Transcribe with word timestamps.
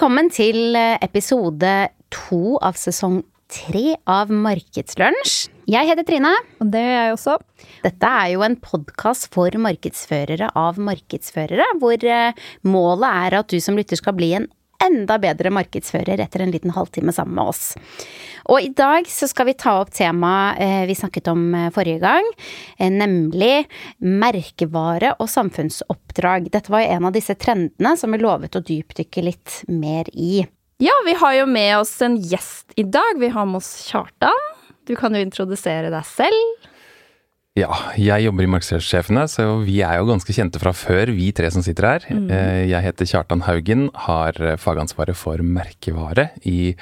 Velkommen 0.00 0.30
til 0.32 0.78
eh, 0.80 0.94
episode 1.04 1.70
to 2.08 2.54
av 2.64 2.78
sesong 2.80 3.18
tre 3.52 3.98
av 4.08 4.30
Markedslunsj. 4.32 5.50
Jeg 5.68 5.90
heter 5.90 6.06
Trine. 6.08 6.30
Og 6.64 6.70
det 6.72 6.80
gjør 6.86 7.04
jeg 7.04 7.16
også. 7.18 7.34
Dette 7.84 8.12
er 8.22 8.30
jo 8.32 8.40
en 8.46 8.56
podkast 8.64 9.28
for 9.36 9.52
markedsførere 9.60 10.48
av 10.56 10.80
markedsførere, 10.80 11.66
hvor 11.84 12.00
eh, 12.00 12.32
målet 12.64 13.26
er 13.26 13.36
at 13.42 13.52
du 13.52 13.60
som 13.60 13.76
lytter 13.76 14.00
skal 14.00 14.16
bli 14.16 14.30
en 14.38 14.48
enda 14.84 15.18
bedre 15.22 15.52
markedsfører 15.54 16.22
etter 16.22 16.44
en 16.44 16.52
liten 16.54 16.74
halvtime 16.74 17.14
sammen 17.14 17.36
med 17.38 17.52
oss. 17.52 17.64
Og 18.50 18.64
i 18.64 18.70
dag 18.76 19.08
så 19.10 19.28
skal 19.30 19.50
vi 19.50 19.56
ta 19.60 19.76
opp 19.82 19.92
temaet 19.94 20.60
eh, 20.62 20.84
vi 20.88 20.96
snakket 20.98 21.28
om 21.32 21.42
forrige 21.74 22.00
gang, 22.02 22.26
nemlig 22.80 23.66
merkevare 24.00 25.14
og 25.20 25.28
samfunnsoppdrag. 25.30 26.48
Dette 26.52 26.72
var 26.72 26.84
jo 26.84 26.94
en 26.96 27.10
av 27.10 27.14
disse 27.14 27.36
trendene 27.38 27.96
som 28.00 28.14
vi 28.14 28.22
lovet 28.22 28.56
å 28.56 28.64
dypdykke 28.64 29.26
litt 29.28 29.60
mer 29.68 30.08
i. 30.14 30.40
Ja, 30.80 30.94
vi 31.04 31.12
har 31.12 31.34
jo 31.36 31.46
med 31.46 31.74
oss 31.78 31.92
en 32.02 32.16
gjest 32.16 32.72
i 32.80 32.86
dag. 32.88 33.18
Vi 33.20 33.28
har 33.28 33.44
med 33.46 33.60
oss 33.60 33.68
Kjartan. 33.90 34.46
Du 34.88 34.94
kan 34.96 35.12
jo 35.12 35.20
introdusere 35.20 35.90
deg 35.92 36.06
selv. 36.08 36.69
Ja, 37.58 37.74
jeg 37.98 38.22
jobber 38.22 38.46
i 38.46 38.50
Markedssjefene, 38.52 39.24
så 39.26 39.44
vi 39.64 39.80
er 39.82 39.98
jo 39.98 40.06
ganske 40.06 40.34
kjente 40.34 40.60
fra 40.62 40.70
før, 40.76 41.10
vi 41.16 41.32
tre 41.34 41.48
som 41.50 41.64
sitter 41.66 41.88
her. 41.88 42.04
Mm. 42.06 42.28
Jeg 42.70 42.84
heter 42.84 43.08
Kjartan 43.10 43.42
Haugen, 43.42 43.88
har 44.06 44.38
fagansvaret 44.62 45.18
for 45.18 45.42
merkevare 45.42 46.28
i 46.46 46.76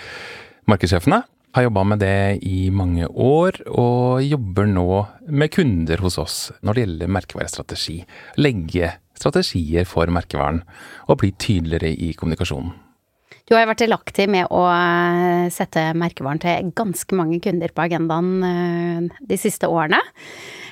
Markedssjefene. 0.69 1.23
Har 1.57 1.65
jobba 1.65 1.87
med 1.89 2.03
det 2.05 2.45
i 2.45 2.69
mange 2.69 3.09
år, 3.09 3.63
og 3.73 4.21
jobber 4.21 4.69
nå 4.69 4.85
med 5.33 5.55
kunder 5.57 6.05
hos 6.05 6.21
oss 6.21 6.37
når 6.61 6.77
det 6.77 6.85
gjelder 6.85 7.15
merkevarestrategi. 7.17 7.97
Legge 8.37 8.93
strategier 9.17 9.89
for 9.89 10.13
merkevaren, 10.13 10.61
og 11.09 11.23
bli 11.25 11.33
tydeligere 11.41 11.95
i 11.97 12.13
kommunikasjonen. 12.13 12.77
Du 13.49 13.55
har 13.57 13.63
jo 13.65 13.71
vært 13.71 13.81
delaktig 13.81 14.27
med 14.29 14.51
å 14.53 14.63
eh, 14.69 15.47
sette 15.55 15.87
merkevaren 15.97 16.41
til 16.43 16.73
ganske 16.77 17.17
mange 17.17 17.39
kunder 17.45 17.73
på 17.73 17.85
agendaen 17.87 18.33
eh, 18.45 19.21
de 19.31 19.39
siste 19.41 19.71
årene. 19.73 20.01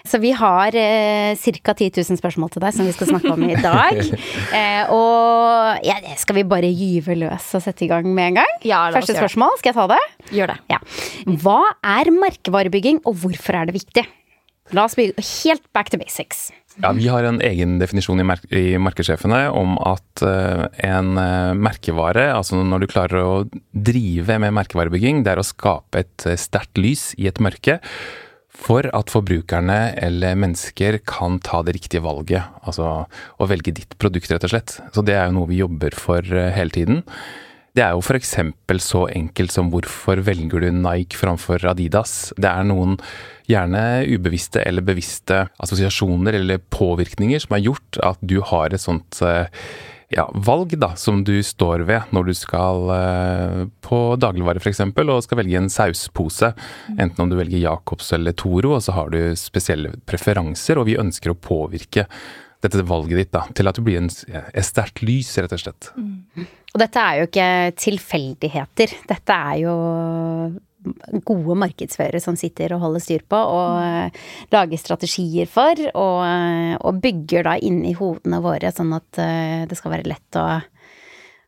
Så 0.06 0.20
vi 0.22 0.30
har 0.36 0.76
eh, 0.76 1.32
ca. 1.64 1.72
10 1.74 1.88
000 2.04 2.20
spørsmål 2.20 2.52
til 2.54 2.62
deg 2.62 2.76
som 2.76 2.86
vi 2.86 2.92
skal 2.94 3.08
snakke 3.14 3.32
om 3.32 3.46
i 3.48 3.56
dag. 3.64 4.02
eh, 4.54 4.92
og 4.92 5.80
ja, 5.88 5.96
skal 6.20 6.38
vi 6.38 6.44
bare 6.52 6.68
gyve 6.70 7.16
løs 7.18 7.48
og 7.58 7.64
sette 7.64 7.88
i 7.88 7.90
gang 7.90 8.06
med 8.12 8.34
en 8.34 8.38
gang? 8.42 8.52
Ja, 8.68 8.84
Første 8.94 9.16
spørsmål, 9.16 9.56
skal 9.62 9.72
jeg 9.72 9.80
ta 9.80 9.88
det? 9.96 10.02
Gjør 10.36 10.52
det. 10.52 10.60
Ja. 10.76 10.78
Hva 11.42 11.58
er 11.96 12.12
merkevarebygging, 12.14 13.00
og 13.08 13.16
hvorfor 13.24 13.56
er 13.62 13.70
det 13.72 13.78
viktig? 13.80 14.04
La 14.74 14.86
oss 14.86 14.96
bli 14.98 15.12
helt 15.14 15.66
back 15.76 15.90
to 15.92 15.98
basics. 16.00 16.48
Ja, 16.82 16.92
Vi 16.92 17.06
har 17.08 17.24
en 17.24 17.38
egen 17.40 17.78
definisjon 17.80 18.20
i, 18.20 18.26
mer 18.26 18.42
i 18.52 18.76
markedssjefene 18.82 19.46
om 19.56 19.78
at 19.80 20.22
uh, 20.26 20.66
en 20.84 21.14
uh, 21.16 21.54
merkevare, 21.56 22.28
altså 22.34 22.60
når 22.60 22.84
du 22.84 22.90
klarer 22.90 23.22
å 23.22 23.36
drive 23.72 24.36
med 24.42 24.52
merkevarebygging, 24.58 25.22
det 25.24 25.32
er 25.32 25.40
å 25.40 25.46
skape 25.46 26.04
et 26.04 26.28
uh, 26.28 26.36
sterkt 26.36 26.76
lys 26.80 27.14
i 27.16 27.30
et 27.30 27.40
mørke 27.40 27.78
for 28.56 28.88
at 28.96 29.12
forbrukerne 29.12 29.94
eller 30.00 30.36
mennesker 30.40 30.98
kan 31.08 31.40
ta 31.44 31.62
det 31.64 31.76
riktige 31.76 32.04
valget. 32.04 32.44
Altså 32.64 33.06
å 33.06 33.48
velge 33.48 33.74
ditt 33.76 33.96
produkt, 34.00 34.30
rett 34.32 34.44
og 34.48 34.52
slett. 34.52 34.78
Så 34.96 35.04
det 35.04 35.16
er 35.16 35.28
jo 35.28 35.36
noe 35.38 35.50
vi 35.50 35.60
jobber 35.60 35.96
for 35.96 36.24
hele 36.24 36.72
tiden. 36.72 37.02
Det 37.76 37.84
er 37.84 37.92
jo 37.92 38.00
f.eks. 38.00 38.30
så 38.80 39.02
enkelt 39.12 39.52
som 39.52 39.68
hvorfor 39.68 40.22
velger 40.24 40.64
du 40.64 40.70
Nike 40.72 41.18
framfor 41.20 41.60
Adidas? 41.68 42.32
Det 42.40 42.48
er 42.48 42.64
noen 42.64 42.96
gjerne 43.50 43.82
ubevisste 44.08 44.62
eller 44.64 44.86
bevisste 44.86 45.42
assosiasjoner 45.62 46.38
eller 46.38 46.62
påvirkninger 46.72 47.44
som 47.44 47.52
har 47.58 47.66
gjort 47.66 48.00
at 48.00 48.24
du 48.24 48.38
har 48.48 48.72
et 48.72 48.80
sånt 48.82 49.20
eh, 49.20 49.52
ja, 50.08 50.24
valg 50.32 50.72
da, 50.80 50.94
som 50.96 51.20
du 51.26 51.34
står 51.44 51.84
ved 51.84 52.14
når 52.16 52.30
du 52.30 52.32
skal 52.38 52.88
uh, 52.88 53.60
på 53.84 54.00
dagligvare 54.22 54.62
f.eks. 54.62 54.80
og 54.86 55.24
skal 55.26 55.40
velge 55.42 55.60
en 55.60 55.70
sauspose. 55.72 56.52
Enten 56.96 57.24
om 57.24 57.32
du 57.32 57.36
velger 57.38 57.64
Jacobs 57.64 58.12
eller 58.14 58.36
Toro, 58.38 58.76
og 58.76 58.84
så 58.86 58.94
har 58.96 59.10
du 59.12 59.20
spesielle 59.38 59.96
preferanser, 60.06 60.78
og 60.78 60.88
vi 60.88 60.98
ønsker 61.02 61.34
å 61.34 61.38
påvirke 61.38 62.06
dette 62.66 62.86
valget 62.88 63.22
ditt 63.22 63.32
da, 63.34 63.44
til 63.56 63.70
at 63.70 63.78
du 63.78 63.84
blir 63.86 64.00
en, 64.00 64.10
et 64.10 64.66
sterkt 64.66 65.02
lys, 65.06 65.32
rett 65.40 65.54
og 65.54 65.62
slett. 65.62 65.90
Mm. 65.96 66.46
Og 66.74 66.82
dette 66.82 67.02
er 67.02 67.18
jo 67.18 67.26
ikke 67.30 67.50
tilfeldigheter. 67.80 68.94
Dette 69.08 69.36
er 69.50 69.60
jo 69.62 69.74
gode 71.26 71.56
markedsførere 71.58 72.20
som 72.22 72.36
sitter 72.38 72.76
og 72.76 72.84
holder 72.84 73.02
styr 73.02 73.24
på 73.26 73.38
og 73.38 73.80
mm. 73.80 74.20
lager 74.54 74.78
strategier 74.80 75.50
for, 75.50 75.80
og, 75.98 76.20
og 76.78 77.02
bygger 77.02 77.48
da 77.48 77.56
inn 77.58 77.82
i 77.88 77.96
hodene 77.98 78.42
våre 78.44 78.70
sånn 78.74 78.94
at 78.94 79.22
det 79.66 79.78
skal 79.78 79.96
være 79.96 80.10
lett 80.12 80.38
å, 80.38 80.46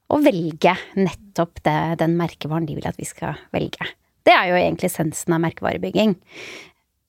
å 0.09 0.21
velge 0.25 0.75
nettopp 0.99 1.63
det, 1.67 1.79
den 2.03 2.17
merkevaren 2.19 2.67
de 2.67 2.79
vil 2.79 2.91
at 2.91 2.99
vi 2.99 3.07
skal 3.07 3.39
velge. 3.55 3.93
Det 4.27 4.35
er 4.35 4.51
jo 4.51 4.59
egentlig 4.59 4.91
essensen 4.91 5.37
av 5.37 5.41
merkevarebygging. 5.41 6.19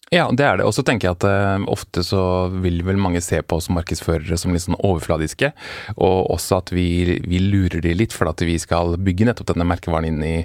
Ja, 0.09 0.25
det 0.33 0.45
er 0.45 0.57
det. 0.57 0.65
Og 0.65 0.73
så 0.73 0.81
tenker 0.85 1.09
jeg 1.09 1.17
at 1.19 1.25
uh, 1.29 1.65
ofte 1.69 2.01
så 2.05 2.21
vil 2.63 2.81
vel 2.85 2.97
mange 3.01 3.21
se 3.21 3.41
på 3.45 3.59
oss 3.59 3.69
markedsførere 3.73 4.39
som 4.41 4.55
litt 4.55 4.65
sånn 4.65 4.79
overfladiske. 4.79 5.51
Og 5.97 6.31
også 6.33 6.61
at 6.63 6.71
vi, 6.73 7.19
vi 7.29 7.41
lurer 7.43 7.83
de 7.85 7.93
litt 7.97 8.15
for 8.15 8.31
at 8.31 8.41
vi 8.45 8.57
skal 8.61 8.97
bygge 8.97 9.27
nettopp 9.29 9.51
denne 9.51 9.67
merkevaren 9.69 10.09
inn 10.09 10.23
i, 10.25 10.37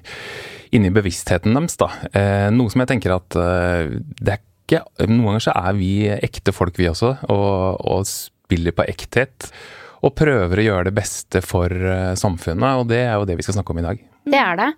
inn 0.76 0.84
i 0.84 0.92
bevisstheten 0.92 1.56
deres. 1.56 1.78
da. 1.80 1.88
Uh, 2.12 2.50
noe 2.52 2.72
som 2.72 2.84
jeg 2.84 2.92
tenker 2.92 3.16
at 3.16 3.38
uh, 3.40 3.88
det 4.20 4.36
er 4.36 4.44
ikke 4.44 4.50
Noen 5.04 5.26
ganger 5.26 5.42
så 5.44 5.52
er 5.60 5.74
vi 5.76 5.88
ekte 6.08 6.52
folk, 6.56 6.78
vi 6.80 6.86
også, 6.88 7.10
og, 7.28 7.82
og 7.84 8.06
spiller 8.08 8.72
på 8.72 8.86
ekthet. 8.88 9.50
Og 10.00 10.14
prøver 10.16 10.60
å 10.60 10.64
gjøre 10.64 10.86
det 10.88 10.94
beste 10.96 11.42
for 11.44 11.68
samfunnet, 12.16 12.80
og 12.80 12.88
det 12.88 13.02
er 13.02 13.12
jo 13.12 13.26
det 13.28 13.36
vi 13.36 13.44
skal 13.44 13.58
snakke 13.58 13.74
om 13.74 13.82
i 13.82 13.84
dag. 13.84 14.00
Det 14.24 14.40
er 14.40 14.56
det. 14.62 14.70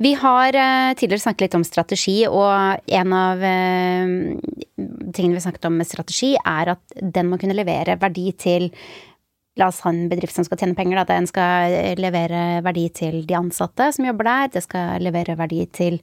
Vi 0.00 0.14
har 0.16 0.56
uh, 0.56 0.94
tidligere 0.96 1.20
snakket 1.26 1.44
litt 1.44 1.58
om 1.58 1.66
strategi, 1.66 2.16
og 2.24 2.88
en 3.00 3.12
av 3.12 3.42
uh, 3.44 4.14
tingene 5.12 5.36
vi 5.36 5.44
snakket 5.44 5.68
om 5.68 5.76
med 5.76 5.88
strategi, 5.88 6.32
er 6.40 6.72
at 6.72 6.98
den 7.00 7.28
må 7.28 7.36
kunne 7.40 7.56
levere 7.58 7.98
verdi 8.00 8.30
til 8.40 8.70
La 9.58 9.66
oss 9.68 9.80
ha 9.82 9.90
en 9.90 10.06
bedrift 10.08 10.32
som 10.32 10.44
skal 10.46 10.60
tjene 10.60 10.76
penger, 10.78 11.00
da. 11.00 11.18
Den 11.18 11.26
skal 11.28 11.74
levere 11.98 12.62
verdi 12.64 12.84
til 12.96 13.24
de 13.28 13.34
ansatte 13.36 13.90
som 13.92 14.06
jobber 14.06 14.28
der. 14.28 14.52
Det 14.54 14.62
skal 14.64 15.02
levere 15.02 15.34
verdi 15.36 15.64
til 15.74 15.98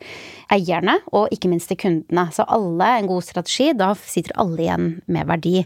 eierne, 0.53 0.97
og 1.15 1.31
ikke 1.33 1.49
minst 1.49 1.71
til 1.71 1.79
kundene. 1.79 2.27
Så 2.35 2.45
alle, 2.45 2.91
en 2.99 3.09
god 3.09 3.25
strategi, 3.25 3.71
da 3.73 3.93
sitter 3.97 4.35
alle 4.43 4.61
igjen 4.65 4.89
med 5.07 5.31
verdi. 5.31 5.61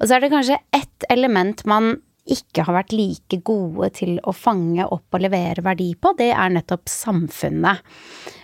Og 0.00 0.08
så 0.08 0.18
er 0.18 0.24
det 0.26 0.32
kanskje 0.34 0.58
ett 0.74 1.06
element 1.14 1.62
man 1.64 1.94
ikke 2.22 2.62
har 2.62 2.76
vært 2.76 2.92
like 2.94 3.38
gode 3.42 3.88
til 3.96 4.18
å 4.22 4.34
fange 4.36 4.84
opp 4.86 5.16
og 5.16 5.22
levere 5.24 5.64
verdi 5.64 5.88
på, 5.98 6.12
det 6.18 6.30
er 6.30 6.52
nettopp 6.54 6.86
samfunnet. 6.90 7.82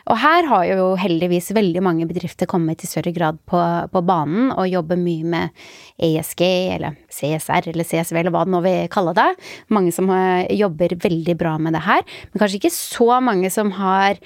Og 0.09 0.19
her 0.19 0.49
har 0.51 0.65
jo 0.67 0.87
heldigvis 0.99 1.53
veldig 1.55 1.83
mange 1.85 2.09
bedrifter 2.09 2.49
kommet 2.51 2.83
i 2.83 2.89
større 2.91 3.13
grad 3.15 3.39
på, 3.47 3.61
på 3.93 4.03
banen 4.09 4.51
og 4.55 4.71
jobber 4.71 4.99
mye 4.99 5.29
med 5.37 5.63
ESG 6.09 6.43
eller 6.75 6.99
CSR 7.13 7.71
eller 7.71 7.87
CSV 7.87 8.19
eller 8.19 8.35
hva 8.35 8.47
det 8.49 8.55
nå 8.57 8.63
vil 8.65 8.91
kalle 8.91 9.15
det. 9.19 9.29
Mange 9.75 9.95
som 9.95 10.11
eh, 10.11 10.49
jobber 10.59 10.97
veldig 11.05 11.39
bra 11.39 11.55
med 11.63 11.77
det 11.77 11.85
her, 11.87 12.03
men 12.33 12.43
kanskje 12.43 12.63
ikke 12.63 12.75
så 12.75 13.21
mange 13.23 13.53
som 13.55 13.71
har 13.79 14.19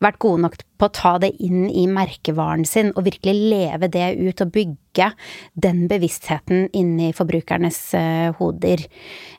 vært 0.00 0.20
gode 0.22 0.42
nok 0.44 0.56
på 0.80 0.88
å 0.88 0.92
ta 0.96 1.12
det 1.22 1.30
inn 1.44 1.66
i 1.68 1.84
merkevaren 1.90 2.64
sin 2.68 2.92
og 2.94 3.04
virkelig 3.08 3.50
leve 3.52 3.90
det 3.92 4.06
ut 4.20 4.42
og 4.44 4.52
bygge 4.54 5.10
den 5.60 5.82
bevisstheten 5.90 6.68
inni 6.76 7.10
forbrukernes 7.16 7.80
uh, 7.94 8.30
hoder. 8.40 8.86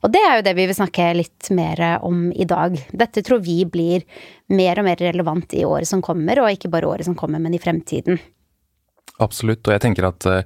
Og 0.06 0.14
det 0.14 0.22
er 0.26 0.38
jo 0.38 0.46
det 0.46 0.56
vi 0.60 0.68
vil 0.70 0.78
snakke 0.78 1.10
litt 1.18 1.50
mer 1.58 1.82
om 2.06 2.30
i 2.32 2.48
dag. 2.50 2.78
Dette 2.94 3.26
tror 3.26 3.42
vi 3.46 3.62
blir 3.66 4.06
mer 4.54 4.80
og 4.80 4.88
mer 4.88 5.02
relevant 5.02 5.58
i 5.58 5.66
året 5.66 5.90
som 5.90 6.04
kommer, 6.06 6.40
og 6.44 6.54
ikke 6.54 6.72
bare 6.72 6.90
året 6.90 7.10
som 7.10 7.18
kommer, 7.18 7.42
men 7.42 7.58
i 7.58 7.62
fremtiden. 7.62 8.22
Absolutt, 9.22 9.62
og 9.68 9.76
jeg 9.76 9.84
tenker 9.84 10.08
at 10.08 10.26
uh, 10.26 10.42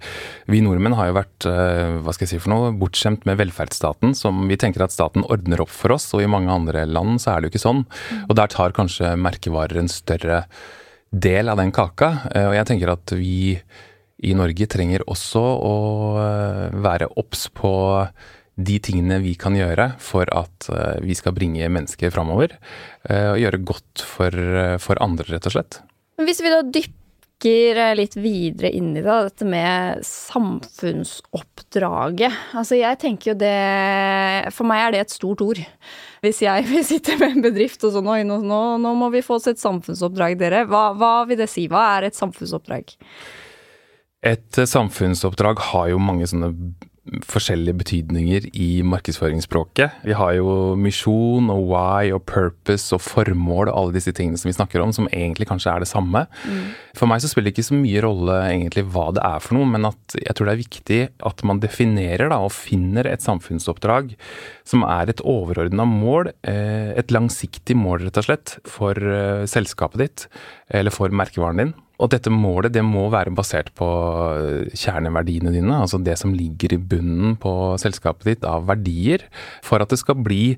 vi 0.52 0.60
nordmenn 0.64 0.98
har 0.98 1.10
jo 1.10 1.18
vært 1.18 1.48
uh, 1.48 2.02
hva 2.04 2.14
skal 2.16 2.26
jeg 2.26 2.34
si 2.34 2.42
for 2.44 2.52
noe, 2.52 2.74
bortskjemt 2.76 3.24
med 3.28 3.40
velferdsstaten, 3.40 4.16
som 4.18 4.44
vi 4.50 4.58
tenker 4.60 4.84
at 4.84 4.94
staten 4.96 5.24
ordner 5.32 5.64
opp 5.64 5.72
for 5.72 5.96
oss, 5.96 6.10
og 6.16 6.24
i 6.24 6.30
mange 6.32 6.52
andre 6.52 6.84
land 6.90 7.22
så 7.24 7.34
er 7.34 7.42
det 7.42 7.50
jo 7.50 7.56
ikke 7.56 7.66
sånn. 7.66 7.84
Mm. 7.86 8.24
Og 8.28 8.38
der 8.42 8.52
tar 8.52 8.76
kanskje 8.76 9.16
merkevarer 9.22 9.80
en 9.80 9.92
større 9.92 10.44
del 11.16 11.52
av 11.52 11.62
den 11.62 11.72
kaka, 11.76 12.12
uh, 12.34 12.48
og 12.50 12.58
jeg 12.58 12.70
tenker 12.72 12.96
at 12.98 13.16
vi 13.16 13.38
i 14.26 14.36
Norge 14.36 14.68
trenger 14.72 15.04
også 15.12 15.42
å 15.44 15.76
være 16.82 17.10
obs 17.20 17.50
på 17.54 17.72
de 18.56 18.78
tingene 18.80 19.20
vi 19.22 19.34
kan 19.38 19.54
gjøre 19.60 19.90
for 20.02 20.32
at 20.32 20.70
vi 21.04 21.18
skal 21.20 21.36
bringe 21.36 21.68
mennesker 21.68 22.14
framover, 22.16 22.56
og 23.12 23.42
gjøre 23.44 23.60
godt 23.68 24.06
for, 24.08 24.32
for 24.82 25.04
andre, 25.04 25.28
rett 25.36 25.50
og 25.52 25.58
slett. 25.58 25.82
Hvis 26.24 26.40
vi 26.42 26.54
da 26.56 26.64
dypper 26.64 27.05
eh, 27.44 27.92
litt 27.98 28.16
videre 28.16 28.70
inn 28.72 28.96
i 28.96 29.02
det, 29.04 29.16
dette 29.28 29.46
med 29.50 30.00
samfunnsoppdraget. 30.08 32.32
Altså 32.56 32.76
jeg 32.80 33.00
tenker 33.02 33.34
jo 33.34 33.38
det 33.42 34.54
For 34.56 34.64
meg 34.70 34.80
er 34.84 34.90
det 34.96 35.02
et 35.04 35.16
stort 35.16 35.42
ord. 35.44 35.60
Hvis 36.24 36.40
jeg 36.46 36.60
vil 36.72 36.84
sitte 36.88 37.18
med 37.20 37.30
en 37.36 37.46
bedrift 37.46 37.84
og 37.84 37.92
sånn 37.98 38.12
Oi, 38.12 38.22
nå, 38.28 38.36
nå, 38.46 38.62
nå, 38.82 38.90
må 38.98 39.08
vi 39.14 39.26
få 39.26 39.34
oss 39.40 39.52
et 39.52 39.62
samfunnsoppdrag, 39.62 40.34
dere. 40.40 40.60
Hva, 40.70 40.84
hva 40.96 41.14
vil 41.30 41.40
det 41.44 41.50
si? 41.52 41.64
Hva 41.72 41.84
er 41.98 42.02
et 42.08 42.18
samfunnsoppdrag? 42.18 42.86
Et 44.26 44.54
samfunnsoppdrag 44.66 45.58
har 45.72 45.86
jo 45.92 45.98
mange 46.02 46.26
sånne 46.32 46.50
forskjellige 47.06 47.78
betydninger 47.78 48.48
i 48.58 48.82
markedsføringsspråket. 48.88 50.02
Vi 50.08 50.16
har 50.18 50.34
jo 50.40 50.74
misjon 50.80 51.52
og 51.54 51.68
why 51.70 52.10
og 52.16 52.24
purpose 52.26 52.96
og 52.96 53.04
formål 53.06 53.70
og 53.70 53.76
alle 53.78 53.96
disse 53.98 54.14
tingene 54.16 54.40
som 54.42 54.50
vi 54.50 54.56
snakker 54.58 54.82
om, 54.82 54.94
som 54.96 55.10
egentlig 55.12 55.48
kanskje 55.50 55.70
er 55.74 55.86
det 55.86 55.90
samme. 55.92 56.26
Mm. 56.50 56.74
For 56.98 57.10
meg 57.10 57.22
så 57.22 57.30
spiller 57.30 57.52
det 57.52 57.56
ikke 57.58 57.68
så 57.70 57.78
mye 57.78 58.02
rolle 58.06 58.40
egentlig 58.48 58.88
hva 58.90 59.12
det 59.16 59.22
er 59.28 59.44
for 59.44 59.58
noe, 59.58 59.70
men 59.70 59.86
at 59.92 60.18
jeg 60.18 60.34
tror 60.34 60.50
det 60.50 60.56
er 60.56 60.64
viktig 60.64 61.00
at 61.30 61.46
man 61.46 61.62
definerer 61.62 62.34
da, 62.34 62.42
og 62.42 62.56
finner 62.56 63.10
et 63.12 63.26
samfunnsoppdrag 63.26 64.16
som 64.66 64.86
er 64.90 65.12
et 65.12 65.22
overordna 65.22 65.86
mål, 65.86 66.32
eh, 66.48 66.92
et 66.98 67.14
langsiktig 67.14 67.78
mål 67.78 68.08
rett 68.08 68.22
og 68.22 68.30
slett, 68.32 68.58
for 68.66 68.98
eh, 68.98 69.46
selskapet 69.50 70.02
ditt 70.02 70.30
eller 70.74 70.94
for 70.94 71.14
merkevaren 71.14 71.62
din. 71.62 71.74
Og 72.02 72.10
dette 72.12 72.32
målet 72.34 72.74
det 72.76 72.84
må 72.84 73.06
være 73.14 73.34
basert 73.36 73.70
på 73.78 73.88
eh, 74.36 74.74
kjerneverdiene 74.76 75.54
dine, 75.54 75.78
altså 75.78 76.02
det 76.04 76.18
som 76.20 76.34
ligger 76.36 76.76
i 76.76 76.82
bunnen 76.82 77.38
på 77.40 77.54
selskapet 77.82 78.32
ditt 78.32 78.50
av 78.50 78.68
verdier, 78.68 79.24
for 79.64 79.84
at 79.84 79.94
det 79.94 80.02
skal 80.02 80.20
bli 80.26 80.58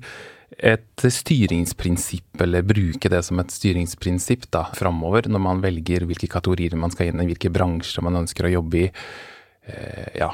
et 0.58 1.04
styringsprinsipp, 1.04 2.40
eller 2.42 2.66
bruke 2.66 3.10
det 3.12 3.20
som 3.26 3.38
et 3.38 3.52
styringsprinsipp 3.52 4.48
da, 4.54 4.64
framover, 4.74 5.28
når 5.30 5.44
man 5.44 5.62
velger 5.62 6.08
hvilke 6.08 6.30
kategorier 6.32 6.74
man 6.80 6.94
skal 6.94 7.12
inn 7.12 7.22
i, 7.22 7.28
hvilke 7.30 7.52
bransjer 7.54 8.02
man 8.06 8.24
ønsker 8.24 8.48
å 8.48 8.54
jobbe 8.56 8.80
i. 8.80 8.90
Eh, 9.68 10.08
ja, 10.24 10.32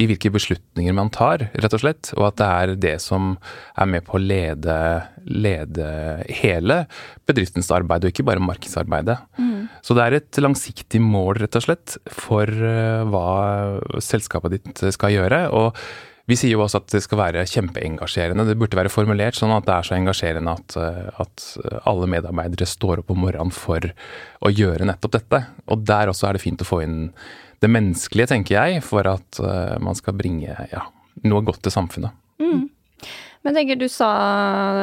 i 0.00 0.06
hvilke 0.08 0.32
beslutninger 0.32 0.94
man 0.96 1.12
tar, 1.12 1.46
rett 1.52 1.76
og 1.76 1.82
slett. 1.82 2.12
Og 2.16 2.26
at 2.30 2.38
det 2.40 2.48
er 2.48 2.74
det 2.86 2.96
som 3.04 3.34
er 3.76 3.90
med 3.90 4.06
på 4.06 4.16
å 4.16 4.22
lede, 4.22 4.76
lede 5.28 5.88
hele 6.40 6.82
bedriftens 7.28 7.70
arbeid, 7.74 8.04
og 8.06 8.14
ikke 8.14 8.26
bare 8.30 8.42
markedsarbeidet. 8.44 9.18
Mm. 9.38 9.66
Så 9.84 9.96
det 9.96 10.06
er 10.06 10.18
et 10.18 10.40
langsiktig 10.40 11.02
mål, 11.04 11.42
rett 11.42 11.58
og 11.60 11.66
slett, 11.66 11.98
for 12.10 12.48
uh, 12.48 13.04
hva 13.10 14.00
selskapet 14.02 14.56
ditt 14.56 14.86
skal 14.96 15.18
gjøre. 15.18 15.48
og 15.50 15.76
vi 16.30 16.36
sier 16.38 16.54
jo 16.54 16.62
også 16.62 16.78
at 16.78 16.92
det 16.92 17.02
skal 17.02 17.18
være 17.18 17.46
kjempeengasjerende. 17.48 18.44
Det 18.46 18.58
burde 18.60 18.78
være 18.78 18.92
formulert 18.92 19.34
sånn 19.34 19.50
at 19.56 19.66
det 19.66 19.74
er 19.74 19.86
så 19.88 19.96
engasjerende 19.96 20.52
at, 20.54 20.76
eh, 20.78 21.08
at, 21.24 21.46
alle 21.90 22.06
medarbeidere 22.12 22.68
står 22.68 23.02
opp 23.02 23.10
om 23.10 23.22
morgenen 23.24 23.50
for 23.54 23.82
å 23.82 24.52
gjøre 24.52 24.86
nettopp 24.86 25.16
dette. 25.16 25.40
Og 25.72 25.82
der 25.88 26.12
også 26.12 26.28
er 26.28 26.38
det 26.38 26.44
fint 26.44 26.62
å 26.62 26.68
få 26.68 26.82
inn 26.84 27.00
det 27.60 27.70
menneskelige, 27.70 28.30
tenker 28.32 28.56
jeg, 28.56 28.84
for 28.84 29.06
at 29.08 29.40
uh, 29.44 29.76
man 29.82 29.96
skal 29.98 30.16
bringe 30.16 30.54
ja, 30.72 30.84
noe 31.28 31.44
godt 31.44 31.62
til 31.66 31.74
samfunnet. 31.74 32.16
Mm. 32.40 32.68
Men 33.40 33.56
tenker 33.56 33.78
du 33.80 33.86
sa 33.88 34.10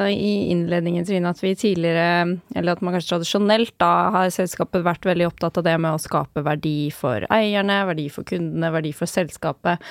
i 0.10 0.50
innledningen, 0.50 1.06
Trine, 1.06 1.30
at 1.30 1.42
vi 1.44 1.52
tidligere, 1.58 2.40
eller 2.58 2.74
at 2.74 2.80
man 2.82 2.96
kanskje 2.96 3.12
tradisjonelt 3.12 3.76
da 3.78 3.92
har 4.16 4.32
selskapet 4.34 4.86
vært 4.86 5.06
veldig 5.06 5.28
opptatt 5.30 5.60
av 5.62 5.66
det 5.68 5.76
med 5.84 5.94
å 5.94 6.02
skape 6.02 6.42
verdi 6.46 6.90
for 6.94 7.28
eierne, 7.34 7.84
verdi 7.92 8.08
for 8.14 8.26
kundene, 8.26 8.72
verdi 8.74 8.96
for 8.98 9.10
selskapet. 9.10 9.84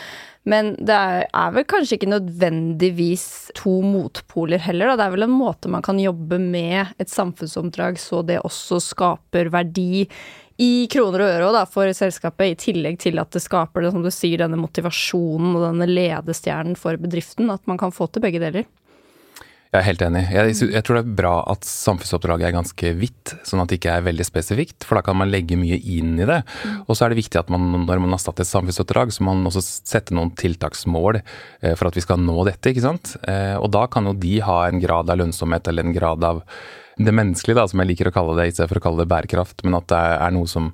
Men 0.50 0.72
det 0.82 0.96
er, 0.98 1.54
vel 1.54 1.66
kanskje 1.70 2.00
ikke 2.00 2.10
nødvendigvis 2.10 3.28
to 3.58 3.76
motpoler 3.86 4.62
heller, 4.62 4.90
da. 4.90 4.98
Det 4.98 5.06
er 5.06 5.14
vel 5.14 5.28
en 5.28 5.38
måte 5.38 5.70
man 5.70 5.86
kan 5.86 6.02
jobbe 6.02 6.38
med 6.42 6.96
et 7.02 7.10
samfunnsoppdrag 7.10 8.02
så 8.02 8.24
det 8.26 8.42
også 8.42 8.82
skaper 8.82 9.50
verdi 9.54 10.08
i 10.62 10.86
kroner 10.92 11.22
og 11.24 11.34
øre 11.34 11.52
da, 11.58 11.66
for 11.68 11.90
selskapet, 11.96 12.54
i 12.54 12.58
tillegg 12.68 12.98
til 13.02 13.20
at 13.20 13.34
det 13.34 13.44
skaper 13.44 13.84
det, 13.84 13.92
som 13.92 14.04
du 14.04 14.10
sier, 14.14 14.40
denne 14.40 14.58
motivasjonen 14.60 15.52
og 15.54 15.68
denne 15.68 15.88
ledestjernen 15.90 16.78
for 16.80 16.96
bedriften. 17.00 17.52
At 17.52 17.64
man 17.68 17.80
kan 17.80 17.94
få 17.94 18.08
til 18.08 18.24
begge 18.24 18.40
deler. 18.42 18.66
Jeg 19.76 19.82
er 19.82 19.86
helt 19.90 20.02
enig. 20.06 20.22
Jeg, 20.32 20.52
jeg, 20.72 20.82
tror 20.86 20.96
det 20.96 21.02
er 21.02 21.16
bra 21.18 21.32
at 21.52 21.66
samfunnsoppdraget 21.68 22.46
er 22.48 22.54
ganske 22.54 22.92
vidt, 22.96 23.34
sånn 23.44 23.60
at 23.60 23.68
det 23.68 23.80
ikke 23.80 23.96
er 23.98 24.06
veldig 24.06 24.24
spesifikt, 24.24 24.86
for 24.86 24.96
da 24.96 25.02
kan 25.04 25.18
man 25.18 25.28
legge 25.28 25.58
mye 25.58 25.76
inn 25.76 26.14
i 26.16 26.28
det. 26.28 26.38
Mm. 26.46 26.78
Og 26.86 26.96
så 26.96 27.04
er 27.04 27.12
det 27.12 27.18
viktig 27.18 27.40
at 27.42 27.50
man, 27.52 27.66
når 27.82 28.00
man 28.00 28.14
har 28.14 28.22
satt 28.22 28.40
et 28.40 28.48
samfunnsoppdrag, 28.48 29.12
så 29.12 29.26
må 29.26 29.34
man 29.36 29.50
også 29.50 29.64
sette 29.66 30.16
noen 30.16 30.32
tiltaksmål 30.38 31.20
eh, 31.20 31.74
for 31.74 31.90
at 31.90 31.98
vi 31.98 32.06
skal 32.06 32.22
nå 32.22 32.46
dette, 32.48 32.72
ikke 32.72 32.86
sant. 32.86 33.16
Eh, 33.28 33.58
og 33.58 33.68
da 33.74 33.84
kan 33.92 34.08
jo 34.08 34.16
de 34.16 34.38
ha 34.46 34.62
en 34.70 34.80
grad 34.80 35.12
av 35.12 35.20
lønnsomhet 35.20 35.68
eller 35.68 35.84
en 35.90 35.98
grad 35.98 36.24
av 36.30 36.44
det 36.96 37.12
menneskelige, 37.12 37.58
da, 37.58 37.66
som 37.68 37.82
jeg 37.82 37.90
liker 37.90 38.10
å 38.10 38.14
kalle 38.14 38.36
det, 38.38 38.48
istedenfor 38.50 38.78
for 38.78 38.82
å 38.82 38.86
kalle 38.86 39.04
det 39.04 39.10
bærekraft, 39.12 39.64
men 39.66 39.76
at 39.78 39.88
det 39.92 40.00
er 40.00 40.34
noe 40.36 40.48
som 40.50 40.70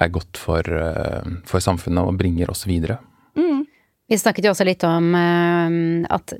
er 0.00 0.12
godt 0.14 0.40
for, 0.40 0.64
eh, 0.64 1.34
for 1.44 1.60
samfunnet 1.60 2.06
og 2.06 2.16
bringer 2.20 2.50
oss 2.50 2.64
videre. 2.68 2.98
Mm. 3.36 3.66
Vi 4.10 4.18
snakket 4.18 4.48
jo 4.48 4.50
også 4.50 4.66
litt 4.66 4.82
om 4.86 5.12
uh, 5.14 6.06
at 6.10 6.32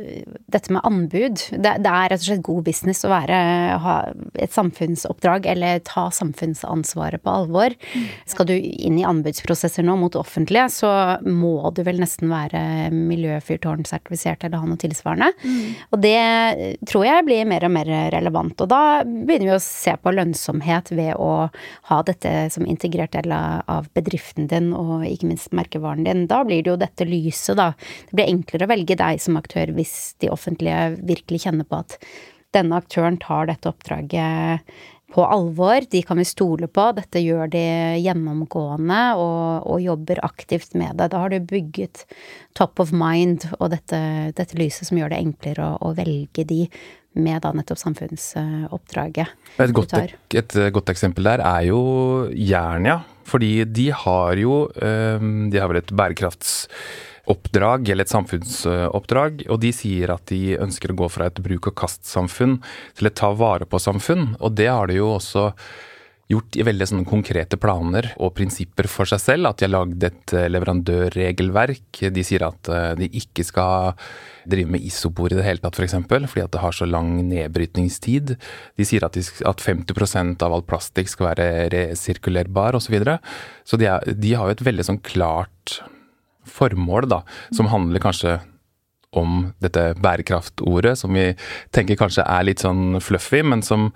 dette 0.50 0.72
med 0.74 0.82
anbud 0.86 1.38
det, 1.54 1.76
det, 1.84 1.90
er 1.90 2.10
rett 2.10 2.22
og 2.22 2.26
slett 2.26 2.42
god 2.46 2.64
business 2.66 3.04
å 3.06 3.12
være, 3.12 3.36
ha 3.84 3.94
et 4.42 4.54
samfunnsoppdrag 4.54 5.46
eller 5.52 5.82
ta 5.86 6.08
samfunnsansvaret 6.14 7.22
på 7.22 7.30
alvor. 7.30 7.76
Mm. 7.94 8.08
Skal 8.32 8.48
du 8.50 8.54
inn 8.56 8.98
i 8.98 9.06
anbudsprosesser 9.06 9.86
nå 9.86 9.94
mot 10.00 10.18
offentlige, 10.18 10.66
så 10.74 10.90
må 11.22 11.70
du 11.76 11.82
vel 11.86 12.00
nesten 12.02 12.30
være 12.32 12.90
miljøfyrtårnsertifisert 12.94 14.48
eller 14.48 14.62
ha 14.62 14.70
noe 14.70 14.80
tilsvarende. 14.80 15.30
Mm. 15.44 15.78
Og 15.94 16.02
det 16.02 16.18
tror 16.90 17.06
jeg 17.06 17.26
blir 17.28 17.48
mer 17.48 17.68
og 17.68 17.74
mer 17.76 17.92
relevant. 18.16 18.56
Og 18.64 18.70
da 18.70 18.82
begynner 19.06 19.52
vi 19.52 19.56
å 19.56 19.62
se 19.62 19.94
på 19.94 20.14
lønnsomhet 20.14 20.90
ved 20.96 21.14
å 21.20 21.30
ha 21.90 22.00
dette 22.06 22.34
som 22.50 22.66
integrert 22.66 23.14
del 23.14 23.32
av 23.34 23.88
bedriften 23.94 24.50
din 24.50 24.72
og 24.76 25.06
ikke 25.06 25.30
minst 25.30 25.54
merkevaren 25.56 26.06
din. 26.06 26.26
Da 26.30 26.42
blir 26.46 26.64
det 26.64 26.74
jo 26.74 26.78
dette 26.80 27.06
lyset, 27.08 27.59
da. 27.60 27.70
Det 28.08 28.18
blir 28.18 28.32
enklere 28.32 28.66
å 28.66 28.72
velge 28.72 28.98
deg 29.00 29.22
som 29.22 29.38
aktør 29.40 29.74
hvis 29.76 29.96
de 30.22 30.32
offentlige 30.32 30.94
virkelig 30.98 31.44
kjenner 31.46 31.68
på 31.68 31.82
at 31.84 31.98
denne 32.56 32.80
aktøren 32.80 33.20
tar 33.22 33.46
dette 33.46 33.70
oppdraget 33.70 34.66
på 35.10 35.24
alvor, 35.26 35.82
de 35.90 36.02
kan 36.06 36.20
vi 36.20 36.26
stole 36.28 36.68
på, 36.70 36.84
dette 36.94 37.22
gjør 37.22 37.50
de 37.50 37.64
gjennomgående 37.98 39.00
og, 39.18 39.66
og 39.66 39.82
jobber 39.82 40.22
aktivt 40.26 40.76
med 40.78 41.00
det. 41.00 41.10
Da 41.10 41.24
har 41.24 41.32
du 41.32 41.40
bygget 41.50 42.04
top 42.58 42.78
of 42.82 42.92
mind 42.94 43.48
og 43.58 43.72
dette, 43.74 44.00
dette 44.38 44.58
lyset 44.58 44.86
som 44.86 45.00
gjør 45.00 45.10
det 45.10 45.22
enklere 45.24 45.66
å, 45.66 45.90
å 45.90 45.94
velge 45.98 46.46
de 46.46 46.62
med 47.18 47.42
da 47.42 47.50
nettopp 47.56 47.80
samfunnsoppdraget. 47.80 49.32
Et 49.58 49.74
godt, 49.74 49.96
et 50.38 50.58
godt 50.70 50.92
eksempel 50.92 51.26
der 51.26 51.42
er 51.42 51.70
jo 51.72 51.80
Jernia. 52.30 53.00
Fordi 53.30 53.64
de 53.68 53.90
har 53.94 54.38
jo 54.40 54.54
De 54.74 55.58
har 55.60 55.68
vel 55.70 55.78
et 55.78 55.92
bærekrafts 55.94 56.54
oppdrag, 57.30 57.88
eller 57.88 58.06
et 58.06 58.12
samfunnsoppdrag, 58.12 59.44
og 59.50 59.60
de 59.62 59.74
sier 59.74 60.12
at 60.14 60.26
de 60.32 60.56
ønsker 60.60 60.92
å 60.92 60.98
gå 61.02 61.10
fra 61.12 61.30
et 61.30 61.42
bruk-og-kast-samfunn 61.44 62.58
til 62.98 63.10
et 63.10 63.18
ta 63.20 63.32
vare 63.36 63.68
på-samfunn. 63.70 64.34
Og 64.40 64.58
det 64.58 64.70
har 64.70 64.90
de 64.90 65.00
jo 65.00 65.14
også 65.16 65.50
gjort 66.30 66.56
i 66.56 66.64
veldig 66.66 66.86
sånne 66.86 67.08
konkrete 67.08 67.58
planer 67.60 68.12
og 68.22 68.34
prinsipper 68.38 68.86
for 68.90 69.08
seg 69.10 69.22
selv. 69.22 69.50
At 69.50 69.60
de 69.60 69.66
har 69.66 69.74
lagd 69.74 70.04
et 70.06 70.34
eh, 70.36 70.48
leverandørregelverk. 70.50 72.02
De 72.14 72.24
sier 72.26 72.44
at 72.46 72.70
eh, 72.70 72.92
de 73.00 73.10
ikke 73.20 73.44
skal 73.46 73.96
drive 74.50 74.70
med 74.72 74.84
isopor 74.86 75.32
i 75.32 75.38
det 75.38 75.46
hele 75.46 75.62
tatt, 75.62 75.74
f.eks. 75.74 75.80
For 75.80 75.88
eksempel, 75.88 76.28
fordi 76.30 76.44
at 76.46 76.54
det 76.54 76.62
har 76.62 76.76
så 76.76 76.86
lang 76.88 77.12
nedbrytningstid. 77.28 78.36
De 78.78 78.86
sier 78.86 79.06
at, 79.06 79.18
de, 79.18 79.26
at 79.50 79.64
50% 79.64 80.46
av 80.46 80.54
all 80.54 80.66
plastikk 80.66 81.10
skal 81.10 81.32
være 81.32 81.48
resirkulerbar 81.74 82.78
osv. 82.78 82.90
Så, 82.90 82.94
videre. 82.94 83.20
så 83.66 83.78
de, 83.78 83.86
er, 83.86 84.14
de 84.18 84.34
har 84.34 84.48
jo 84.48 84.56
et 84.56 84.66
veldig 84.66 84.86
sånn 84.86 85.02
klart 85.06 85.80
formål, 86.48 87.08
da, 87.10 87.22
som 87.56 87.70
handler 87.72 88.02
kanskje 88.02 88.38
om 89.16 89.48
dette 89.62 89.90
bærekraftordet, 89.98 90.94
som 90.98 91.14
vi 91.14 91.32
tenker 91.74 91.98
kanskje 91.98 92.26
er 92.26 92.46
litt 92.46 92.62
sånn 92.62 93.00
fluffy, 93.02 93.42
men 93.42 93.64
som, 93.66 93.88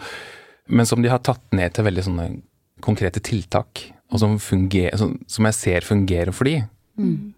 men 0.67 0.89
som 0.89 1.03
de 1.05 1.13
har 1.13 1.23
tatt 1.23 1.45
ned 1.55 1.75
til 1.75 1.87
veldig 1.87 2.07
sånne 2.09 2.29
konkrete 2.85 3.23
tiltak, 3.25 3.87
og 4.13 4.21
som, 4.21 4.37
funger, 4.43 4.97
som, 4.99 5.47
jeg 5.49 5.57
ser 5.57 5.87
fungerer 5.87 6.35
for 6.35 6.51
de. 6.51 6.59
Mm. 6.99 7.33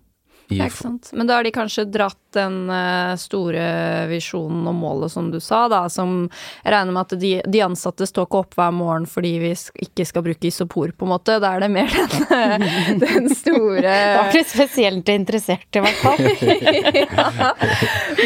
Ja, 0.48 0.68
ikke 0.68 0.82
sant. 0.84 1.10
Men 1.12 1.26
da 1.26 1.38
har 1.38 1.44
de 1.44 1.50
kanskje 1.54 1.84
dratt 1.90 2.20
den 2.36 2.68
uh, 2.70 3.16
store 3.18 4.06
visjonen 4.10 4.66
og 4.68 4.76
målet 4.78 5.12
som 5.12 5.30
du 5.32 5.38
sa, 5.42 5.64
da, 5.72 5.86
som 5.90 6.26
jeg 6.28 6.74
regner 6.74 6.94
med 6.94 7.02
at 7.02 7.14
de, 7.20 7.30
de 7.42 7.62
ansatte 7.64 8.06
står 8.06 8.28
ikke 8.28 8.42
opp 8.44 8.58
hver 8.58 8.74
morgen 8.76 9.08
fordi 9.10 9.32
vi 9.42 9.52
ikke 9.86 10.06
skal 10.06 10.24
bruke 10.26 10.50
isopor, 10.50 10.92
på 10.94 11.06
en 11.06 11.12
måte. 11.14 11.38
Da 11.42 11.54
er 11.56 11.64
det 11.64 11.70
mer 11.74 11.90
den, 11.90 12.66
den 13.04 13.30
store 13.34 13.82
Da 13.82 14.26
er 14.26 14.36
du 14.36 14.40
spesielt 14.46 15.10
interessert, 15.10 15.66
i 15.72 15.82
hvert 15.82 16.02
fall. 16.04 16.22
ja. 17.10 17.50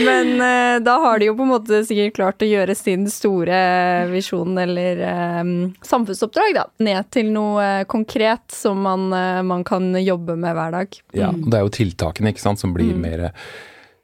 Men 0.05 0.35
uh, 0.37 0.77
da 0.85 0.99
har 1.07 1.23
de 1.23 1.31
jo 1.31 1.37
på 1.39 1.47
en 1.47 1.55
måte 1.55 1.83
sikkert 1.89 2.19
klart 2.19 2.45
å 2.45 2.51
gjøre 2.51 2.77
sin 2.77 3.07
store 3.11 3.63
visjon 4.11 4.59
eller 4.61 5.05
um, 5.41 5.55
samfunnsoppdrag, 5.87 6.53
da, 6.59 6.67
ned 6.85 7.09
til 7.15 7.33
noe 7.33 7.87
konkret 7.91 8.51
som 8.53 8.83
man, 8.85 9.09
man 9.47 9.65
kan 9.65 9.93
jobbe 10.01 10.37
med 10.41 10.57
hver 10.57 10.75
dag. 10.75 11.01
Ja, 11.17 11.31
det 11.33 11.57
er 11.57 11.65
jo 11.65 11.73
tiltak 11.75 12.10
tiltakene 12.11 12.35
ikke 12.35 12.43
sant, 12.43 12.61
som 12.61 12.75
blir 12.75 12.95
mm. 12.95 13.01
mer 13.01 13.31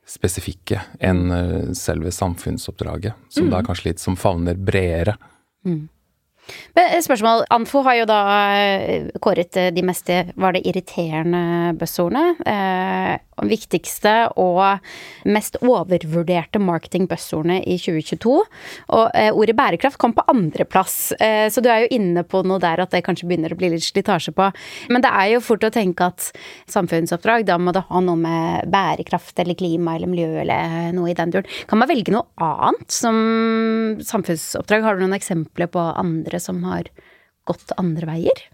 spesifikke 0.06 0.80
enn 1.02 1.30
eh, 1.34 1.72
selve 1.74 2.12
samfunnsoppdraget. 2.12 3.14
Som 3.28 3.48
mm. 3.48 3.50
da 3.50 3.62
kanskje 3.66 3.90
litt 3.90 4.00
som 4.00 4.16
favner 4.16 4.54
bredere. 4.56 5.16
Mm. 5.66 5.88
Men 6.76 7.02
spørsmål. 7.04 7.46
Anfo 7.54 7.82
har 7.86 8.00
jo 8.00 8.08
da 8.08 8.20
kåret 9.22 9.56
de 9.74 9.86
mest 9.86 10.10
var 10.36 10.54
det 10.56 10.66
irriterende 10.68 11.74
buzzordene. 11.78 12.36
Eh, 12.46 13.16
viktigste 13.44 14.12
og 14.40 14.80
mest 15.28 15.58
overvurderte 15.60 16.60
marketing-buzzordene 16.62 17.58
i 17.68 17.76
2022. 17.80 18.36
Og 18.96 19.04
eh, 19.12 19.30
ordet 19.34 19.56
bærekraft 19.58 20.00
kom 20.00 20.14
på 20.16 20.24
andreplass, 20.32 21.12
eh, 21.20 21.46
så 21.52 21.62
du 21.62 21.68
er 21.72 21.84
jo 21.84 21.92
inne 21.98 22.24
på 22.24 22.42
noe 22.46 22.62
der 22.62 22.80
at 22.82 22.94
det 22.94 23.04
kanskje 23.06 23.28
begynner 23.28 23.52
å 23.52 23.58
bli 23.58 23.72
litt 23.74 23.84
slitasje 23.84 24.32
på. 24.36 24.48
Men 24.92 25.04
det 25.04 25.12
er 25.12 25.34
jo 25.34 25.44
fort 25.44 25.66
å 25.66 25.72
tenke 25.74 26.08
at 26.08 26.30
samfunnsoppdrag, 26.72 27.46
da 27.48 27.58
må 27.60 27.74
det 27.76 27.84
ha 27.90 28.02
noe 28.04 28.20
med 28.20 28.70
bærekraft 28.72 29.38
eller 29.42 29.58
klima 29.58 29.96
eller 29.96 30.10
miljø 30.10 30.30
eller 30.42 30.90
noe 30.96 31.12
i 31.12 31.16
den 31.18 31.34
duren. 31.34 31.50
Kan 31.68 31.82
man 31.82 31.90
velge 31.90 32.14
noe 32.14 32.26
annet 32.42 32.88
som 32.92 33.16
samfunnsoppdrag? 34.00 34.86
Har 34.86 34.96
du 34.96 35.04
noen 35.04 35.16
eksempler 35.18 35.68
på 35.72 35.82
andre 35.92 36.35
som 36.42 36.62
har 36.68 36.90
gått 37.46 37.74
andre 37.78 38.08
veier? 38.10 38.46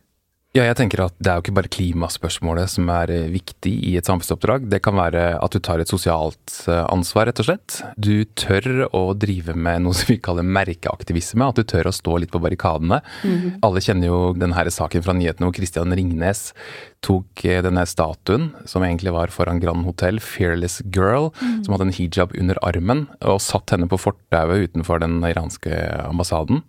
Ja, 0.52 0.66
jeg 0.66 0.76
tenker 0.76 1.00
at 1.06 1.14
det 1.16 1.30
er 1.32 1.38
jo 1.38 1.42
ikke 1.46 1.54
bare 1.56 1.70
klimaspørsmålet 1.72 2.68
som 2.68 2.88
er 2.92 3.08
eh, 3.08 3.30
viktig 3.32 3.70
i 3.88 3.94
et 3.96 4.04
samfunnsoppdrag. 4.04 4.66
Det 4.68 4.82
kan 4.84 4.98
være 4.98 5.22
at 5.40 5.54
du 5.54 5.62
tar 5.64 5.80
et 5.80 5.88
sosialt 5.88 6.56
eh, 6.68 6.82
ansvar, 6.92 7.30
rett 7.30 7.38
og 7.40 7.46
slett. 7.46 7.78
Du 7.96 8.26
tør 8.36 8.82
å 8.92 9.00
drive 9.16 9.54
med 9.56 9.86
noe 9.86 9.96
som 9.96 10.10
vi 10.12 10.18
kaller 10.20 10.44
merkeaktivisme. 10.44 11.46
At 11.48 11.56
du 11.56 11.64
tør 11.64 11.88
å 11.88 11.94
stå 11.96 12.18
litt 12.20 12.32
på 12.34 12.40
barrikadene. 12.44 12.98
Mm 13.24 13.38
-hmm. 13.38 13.54
Alle 13.64 13.80
kjenner 13.80 14.06
jo 14.10 14.18
denne 14.36 14.70
saken 14.70 15.02
fra 15.02 15.14
nyhetene 15.16 15.48
hvor 15.48 15.56
Christian 15.56 15.96
Ringnes 15.96 16.52
tok 17.00 17.44
eh, 17.46 17.62
denne 17.62 17.86
statuen, 17.86 18.52
som 18.66 18.82
egentlig 18.82 19.12
var 19.12 19.32
foran 19.32 19.60
Grand 19.60 19.86
Hotel, 19.86 20.20
Fearless 20.20 20.82
Girl, 20.84 21.32
mm. 21.40 21.64
som 21.64 21.72
hadde 21.72 21.88
en 21.88 21.96
hijab 21.96 22.36
under 22.36 22.58
armen, 22.62 23.08
og 23.22 23.40
satt 23.40 23.70
henne 23.70 23.88
på 23.88 23.96
fortauet 23.96 24.68
utenfor 24.68 25.00
den 25.00 25.24
iranske 25.24 25.72
ambassaden. 26.04 26.60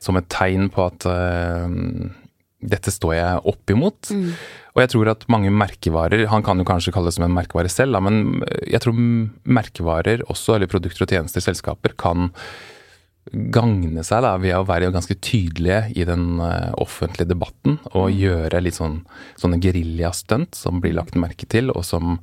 Som 0.00 0.18
et 0.20 0.28
tegn 0.32 0.70
på 0.72 0.86
at 0.86 1.06
uh, 1.08 1.68
dette 2.60 2.92
står 2.92 3.14
jeg 3.16 3.44
opp 3.52 3.72
imot. 3.72 4.10
Mm. 4.12 4.32
Og 4.74 4.82
jeg 4.82 4.92
tror 4.92 5.12
at 5.12 5.24
mange 5.32 5.50
merkevarer 5.52 6.26
Han 6.30 6.44
kan 6.46 6.60
jo 6.60 6.66
kanskje 6.68 6.92
kalle 6.94 7.10
det 7.10 7.16
som 7.16 7.24
en 7.26 7.36
merkevare 7.36 7.70
selv, 7.72 7.96
men 8.04 8.42
jeg 8.68 8.82
tror 8.84 8.98
merkevarer 9.60 10.26
også, 10.28 10.56
eller 10.56 10.70
produkter 10.70 11.06
og 11.06 11.14
tjenester, 11.14 11.44
selskaper, 11.44 11.96
kan 11.98 12.30
gagne 13.30 14.02
seg 14.06 14.24
da, 14.24 14.32
ved 14.40 14.56
å 14.56 14.64
være 14.66 14.90
ganske 14.94 15.14
tydelige 15.22 15.82
i 15.94 16.06
den 16.08 16.40
uh, 16.40 16.72
offentlige 16.80 17.30
debatten 17.30 17.76
og 17.92 18.08
mm. 18.08 18.14
gjøre 18.16 18.62
litt 18.64 18.78
sånn 18.78 19.02
sånne 19.38 19.60
geriljastunt 19.62 20.56
som 20.56 20.80
blir 20.82 20.96
lagt 20.96 21.18
merke 21.20 21.46
til, 21.50 21.70
og 21.70 21.84
som, 21.86 22.16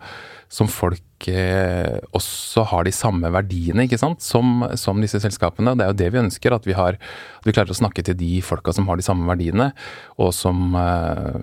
som 0.49 0.69
folk 0.71 1.27
eh, 1.27 1.97
også 2.15 2.63
har 2.71 2.87
de 2.87 2.93
samme 2.95 3.31
verdiene 3.33 3.87
ikke 3.87 3.99
sant, 3.99 4.23
som, 4.23 4.63
som, 4.79 5.01
disse 5.03 5.19
selskapene. 5.23 5.75
Det 5.75 5.85
er 5.85 5.91
jo 5.91 5.99
det 6.03 6.09
vi 6.13 6.21
ønsker, 6.23 6.55
at 6.55 6.67
vi, 6.67 6.75
har, 6.77 6.99
at 6.99 7.47
vi 7.47 7.55
klarer 7.55 7.73
å 7.73 7.79
snakke 7.81 8.05
til 8.07 8.17
de 8.19 8.37
folka 8.45 8.73
som 8.75 8.87
har 8.87 8.99
de 8.99 9.05
samme 9.05 9.27
verdiene, 9.29 9.71
og 10.17 10.33
som 10.35 10.75
eh, 10.79 11.37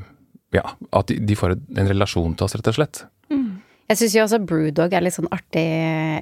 Ja, 0.55 0.69
at 0.95 1.11
de, 1.11 1.35
får 1.35 1.57
en 1.59 1.89
relasjon 1.91 2.37
til 2.39 2.47
oss, 2.47 2.55
rett 2.55 2.69
og 2.71 2.77
slett. 2.77 3.05
Mm. 3.33 3.61
Jeg 3.91 3.99
syns 4.01 4.15
jo 4.17 4.23
også 4.25 4.39
Brewdog 4.47 4.95
er 4.95 5.03
litt 5.05 5.17
sånn 5.17 5.33
artig 5.35 5.67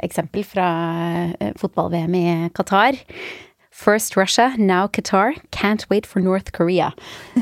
eksempel 0.03 0.43
fra 0.49 0.69
eh, 1.37 1.53
fotball-VM 1.61 2.17
i 2.19 2.27
Qatar. 2.57 2.99
First 3.73 4.17
Russia, 4.17 4.55
now 4.59 4.87
Qatar. 4.87 5.33
Can't 5.50 5.88
wait 5.88 6.07
for 6.07 6.21
North 6.21 6.52
Korea. 6.52 6.93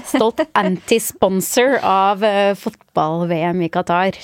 Stolt 0.07 0.41
anti-sponsor 0.55 1.81
av 1.83 2.23
uh, 2.23 2.55
fotball-VM 2.55 3.65
i 3.67 3.69
Qatar. 3.69 4.15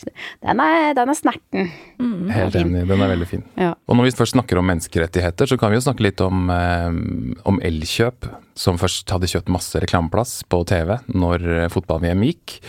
Den 0.41 0.63
er, 0.63 0.95
den 0.95 1.11
er 1.11 1.19
snerten. 1.19 1.73
Mm, 1.99 2.31
Helt 2.31 2.59
enig, 2.63 2.87
den 2.87 3.03
er 3.03 3.11
veldig 3.11 3.29
fin. 3.29 3.43
Ja. 3.59 3.75
Og 3.91 3.99
når 3.99 4.09
vi 4.09 4.17
først 4.23 4.37
snakker 4.37 4.63
om 4.63 4.71
menneskerettigheter, 4.71 5.51
så 5.51 5.59
kan 5.59 5.75
vi 5.75 5.81
jo 5.81 5.87
snakke 5.89 6.07
litt 6.07 6.23
om, 6.23 6.47
um, 6.47 7.35
om 7.43 7.59
Elkjøp, 7.67 8.31
som 8.57 8.79
først 8.81 9.11
hadde 9.11 9.33
kjøpt 9.35 9.51
masse 9.53 9.83
reklameplass 9.83 10.39
på 10.49 10.63
TV 10.71 10.95
når 11.11 11.67
fotball-VM 11.75 12.23
gikk 12.31 12.61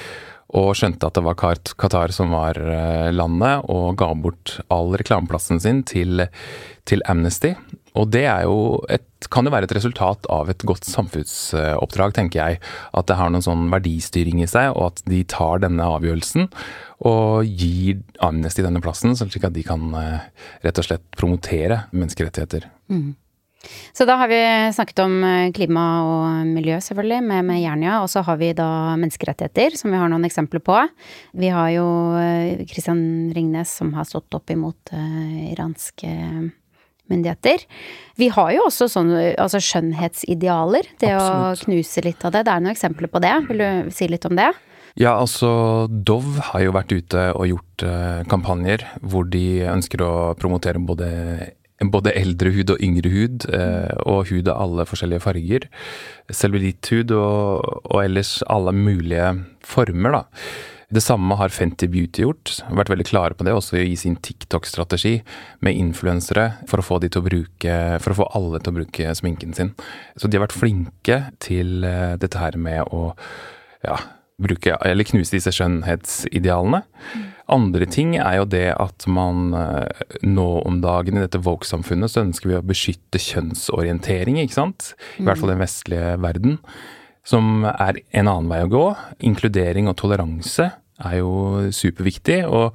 og 0.56 0.72
skjønte 0.80 1.10
at 1.10 1.18
det 1.18 1.24
var 1.26 1.36
Qatar 1.38 2.14
som 2.16 2.32
var 2.32 2.56
eh, 2.56 3.10
landet, 3.12 3.66
og 3.68 3.98
ga 4.00 4.14
bort 4.16 4.58
all 4.72 4.94
reklameplassen 4.96 5.60
sin 5.60 5.84
til, 5.88 6.24
til 6.88 7.04
Amnesty. 7.12 7.52
Og 7.98 8.10
det 8.14 8.26
jo 8.46 8.58
et, 8.94 9.06
kan 9.34 9.48
jo 9.48 9.54
være 9.54 9.68
et 9.68 9.76
resultat 9.78 10.28
av 10.34 10.52
et 10.52 10.66
godt 10.68 10.88
samfunnsoppdrag, 10.88 12.16
tenker 12.18 12.42
jeg. 12.42 12.62
At 12.94 13.10
det 13.10 13.18
har 13.20 13.32
noen 13.34 13.46
sånn 13.46 13.68
verdistyring 13.74 14.44
i 14.44 14.50
seg, 14.50 14.74
og 14.76 14.92
at 14.92 15.06
de 15.10 15.24
tar 15.28 15.64
denne 15.66 15.88
avgjørelsen 15.98 16.52
og 17.08 17.46
gir 17.46 18.02
Amnesty 18.26 18.64
denne 18.66 18.82
plassen, 18.82 19.14
slik 19.18 19.46
at 19.46 19.54
de 19.54 19.62
kan 19.66 19.92
eh, 19.94 20.28
rett 20.66 20.82
og 20.82 20.88
slett 20.88 21.04
promotere 21.18 21.84
menneskerettigheter. 21.94 22.66
Mm. 22.90 23.14
Så 23.94 24.06
da 24.06 24.16
har 24.22 24.30
vi 24.32 24.40
snakket 24.74 25.02
om 25.04 25.16
eh, 25.26 25.52
klima 25.56 25.86
og 26.06 26.48
miljø, 26.50 26.78
selvfølgelig, 26.84 27.22
med, 27.26 27.46
med 27.50 27.62
Jernia. 27.62 28.00
Og 28.04 28.10
så 28.12 28.24
har 28.26 28.38
vi 28.42 28.52
da 28.58 28.70
menneskerettigheter, 29.00 29.78
som 29.80 29.94
vi 29.94 30.00
har 30.02 30.12
noen 30.12 30.28
eksempler 30.28 30.64
på. 30.64 30.78
Vi 31.38 31.52
har 31.54 31.72
jo 31.76 31.88
Kristian 32.70 33.02
eh, 33.02 33.34
Ringnes 33.38 33.74
som 33.82 33.94
har 33.98 34.08
stått 34.08 34.34
opp 34.38 34.54
imot 34.54 34.94
uh, 34.94 35.52
iranske 35.52 36.10
myndigheter. 37.12 37.66
Vi 38.18 38.30
har 38.34 38.54
jo 38.56 38.68
også 38.68 38.90
sånne 38.92 39.34
altså 39.42 39.62
skjønnhetsidealer. 39.64 40.90
Det 41.02 41.12
Absolutt. 41.14 41.62
å 41.62 41.66
knuse 41.66 42.06
litt 42.06 42.26
av 42.28 42.34
det. 42.36 42.46
Det 42.48 42.56
er 42.56 42.64
noen 42.64 42.76
eksempler 42.76 43.12
på 43.12 43.22
det. 43.24 43.36
Vil 43.50 43.64
du 43.64 43.94
si 43.96 44.10
litt 44.10 44.26
om 44.30 44.38
det? 44.40 44.52
Ja, 44.98 45.14
altså 45.14 45.86
Dove 45.92 46.42
har 46.50 46.64
jo 46.64 46.74
vært 46.74 46.96
ute 46.96 47.28
og 47.38 47.46
gjort 47.46 47.84
uh, 47.86 48.26
kampanjer 48.32 48.82
hvor 49.06 49.28
de 49.30 49.62
ønsker 49.70 50.02
å 50.02 50.14
promotere 50.40 50.82
både 50.82 51.12
både 51.86 52.14
eldre 52.18 52.50
hud 52.56 52.72
og 52.74 52.82
yngre 52.82 53.10
hud, 53.14 53.46
eh, 53.54 53.92
og 54.10 54.32
hud 54.32 54.48
av 54.50 54.64
alle 54.64 54.86
forskjellige 54.90 55.22
farger. 55.22 55.68
Cellulitthud 56.34 57.14
og, 57.14 57.68
og 57.86 58.00
ellers 58.02 58.40
alle 58.50 58.74
mulige 58.74 59.28
former, 59.62 60.18
da. 60.18 60.24
Det 60.88 61.02
samme 61.04 61.36
har 61.36 61.52
Fenty 61.52 61.90
Beauty 61.92 62.24
gjort. 62.24 62.54
Vært 62.72 62.90
veldig 62.94 63.06
klare 63.10 63.36
på 63.36 63.44
det, 63.44 63.52
også 63.52 63.76
i 63.82 63.96
sin 64.00 64.16
TikTok-strategi 64.24 65.18
med 65.66 65.76
influensere, 65.76 66.46
for 66.70 66.80
å 66.80 66.86
få 66.86 67.00
de 67.04 67.10
til 67.12 67.20
å 67.20 67.26
bruke, 67.26 67.74
for 68.04 68.14
å 68.14 68.20
få 68.22 68.28
alle 68.40 68.62
til 68.64 68.72
å 68.72 68.78
bruke 68.80 69.16
sminken 69.20 69.52
sin. 69.58 69.74
Så 70.16 70.32
de 70.32 70.40
har 70.40 70.46
vært 70.46 70.56
flinke 70.56 71.18
til 71.44 71.84
eh, 71.84 72.16
dette 72.22 72.40
her 72.40 72.56
med 72.56 72.88
å 72.96 73.10
ja, 73.84 73.98
bruke, 74.40 74.78
eller 74.88 75.10
knuse 75.12 75.36
disse 75.36 75.52
skjønnhetsidealene. 75.58 76.86
Andre 77.52 77.88
ting 77.92 78.16
er 78.16 78.40
jo 78.40 78.48
det 78.48 78.70
at 78.80 79.10
man 79.12 79.52
eh, 79.60 80.08
nå 80.24 80.48
om 80.64 80.80
dagen 80.84 81.20
i 81.20 81.26
dette 81.26 81.44
woke-samfunnet 81.44 82.16
så 82.16 82.24
ønsker 82.24 82.54
vi 82.54 82.62
å 82.62 82.64
beskytte 82.64 83.20
kjønnsorientering, 83.28 84.40
ikke 84.40 84.62
sant? 84.62 84.94
I 85.20 85.28
hvert 85.28 85.44
fall 85.44 85.52
den 85.52 85.66
vestlige 85.68 86.16
verden. 86.24 86.62
Som 87.28 87.66
er 87.68 88.00
en 88.16 88.30
annen 88.30 88.52
vei 88.52 88.62
å 88.64 88.72
gå. 88.72 88.86
Inkludering 89.28 89.90
og 89.92 89.98
toleranse 90.00 90.70
er 91.04 91.20
jo 91.20 91.68
superviktig. 91.76 92.46
og 92.48 92.72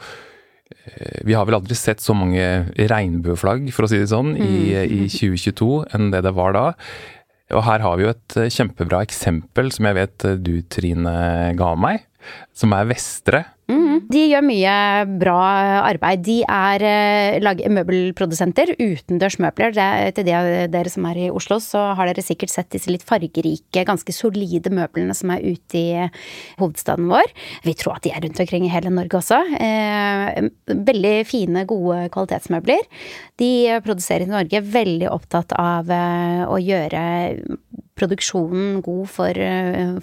eh, 0.85 1.23
vi 1.25 1.37
har 1.37 1.49
vel 1.49 1.59
aldri 1.59 1.79
sett 1.79 2.05
så 2.05 2.15
mange 2.17 2.45
regnbueflagg, 2.77 3.71
for 3.73 3.87
å 3.87 3.91
si 3.91 4.03
det 4.03 4.13
sånn, 4.13 4.35
i, 4.37 4.53
mm. 4.77 4.95
i 4.99 5.01
2022 5.09 5.73
enn 5.97 6.13
det 6.15 6.23
det 6.27 6.37
var 6.37 6.57
da. 6.57 6.67
Og 7.53 7.65
her 7.67 7.85
har 7.85 7.99
vi 7.99 8.07
jo 8.07 8.13
et 8.13 8.39
eh, 8.41 8.53
kjempebra 8.53 9.03
eksempel 9.07 9.73
som 9.75 9.89
jeg 9.89 9.99
vet 9.99 10.29
du, 10.45 10.55
Trine, 10.69 11.17
ga 11.59 11.73
meg, 11.77 12.07
som 12.57 12.77
er 12.77 12.89
Vestre. 12.93 13.45
Mm, 13.73 14.03
de 14.13 14.23
gjør 14.29 14.45
mye 14.45 14.75
bra 15.21 15.39
arbeid. 15.89 16.23
De 16.27 16.39
er 16.45 16.85
uh, 17.41 17.71
møbelprodusenter, 17.73 18.75
utendørsmøbler. 18.77 19.75
til 20.17 20.27
de 20.27 20.35
av 20.37 20.49
dere 20.73 20.93
som 20.93 21.07
er 21.09 21.21
i 21.25 21.31
Oslo, 21.33 21.59
så 21.63 21.93
har 21.97 22.11
dere 22.11 22.25
sikkert 22.25 22.53
sett 22.53 22.71
disse 22.75 22.93
litt 22.93 23.07
fargerike, 23.09 23.87
ganske 23.89 24.15
solide 24.15 24.73
møblene 24.75 25.17
som 25.17 25.33
er 25.35 25.45
ute 25.47 25.79
i 25.79 26.09
hovedstaden 26.61 27.09
vår. 27.11 27.33
Vi 27.65 27.77
tror 27.79 27.97
at 27.97 28.07
de 28.07 28.13
er 28.13 28.23
rundt 28.25 28.43
omkring 28.45 28.67
i 28.69 28.73
hele 28.73 28.93
Norge 28.93 29.21
også. 29.23 29.41
Uh, 29.57 30.51
veldig 30.69 31.17
fine, 31.29 31.65
gode 31.71 32.07
kvalitetsmøbler. 32.13 32.85
De 33.41 33.53
produserer 33.85 34.27
i 34.27 34.33
Norge, 34.33 34.65
veldig 34.75 35.09
opptatt 35.13 35.57
av 35.57 35.89
uh, 35.89 36.45
å 36.53 36.61
gjøre 36.61 37.07
produksjonen 37.99 38.81
god 38.85 39.11
for, 39.13 39.43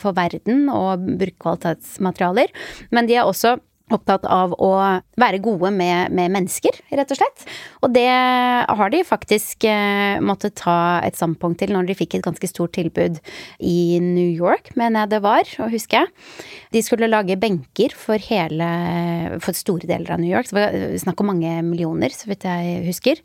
for 0.02 0.18
verden 0.18 0.68
og 0.74 1.08
bruke 1.20 1.38
kvalitetsmaterialer. 1.42 2.54
Men 2.96 3.10
de 3.10 3.18
er 3.18 3.28
også 3.28 3.58
opptatt 3.94 4.26
av 4.30 4.54
å 4.62 4.72
være 5.20 5.42
gode 5.44 5.72
med, 5.76 6.14
med, 6.16 6.32
mennesker, 6.34 6.80
rett 6.96 7.14
og 7.14 7.20
slett. 7.20 7.46
Og 7.84 7.94
det 7.96 8.08
har 8.10 8.94
de 8.94 9.02
faktisk 9.08 9.66
eh, 9.70 10.20
måttet 10.24 10.58
ta 10.62 11.00
et 11.06 11.18
standpunkt 11.18 11.62
til 11.62 11.74
når 11.76 11.90
de 11.90 11.98
fikk 11.98 12.18
et 12.18 12.26
ganske 12.26 12.50
stort 12.50 12.74
tilbud 12.78 13.20
i 13.60 14.00
New 14.04 14.30
York, 14.30 14.72
mener 14.80 15.04
jeg 15.04 15.14
det 15.16 15.22
var, 15.26 15.54
husker 15.74 16.04
jeg. 16.04 16.14
De 16.76 16.84
skulle 16.86 17.10
lage 17.10 17.40
benker 17.40 17.94
for 17.98 18.22
hele 18.30 18.68
For 19.44 19.56
store 19.58 19.88
deler 19.90 20.14
av 20.14 20.22
New 20.22 20.30
York. 20.30 20.50
Det 20.50 20.58
var 20.58 20.76
snakk 21.02 21.22
om 21.24 21.32
mange 21.32 21.54
millioner, 21.66 22.14
så 22.14 22.30
vidt 22.30 22.46
jeg 22.48 22.84
husker. 22.88 23.22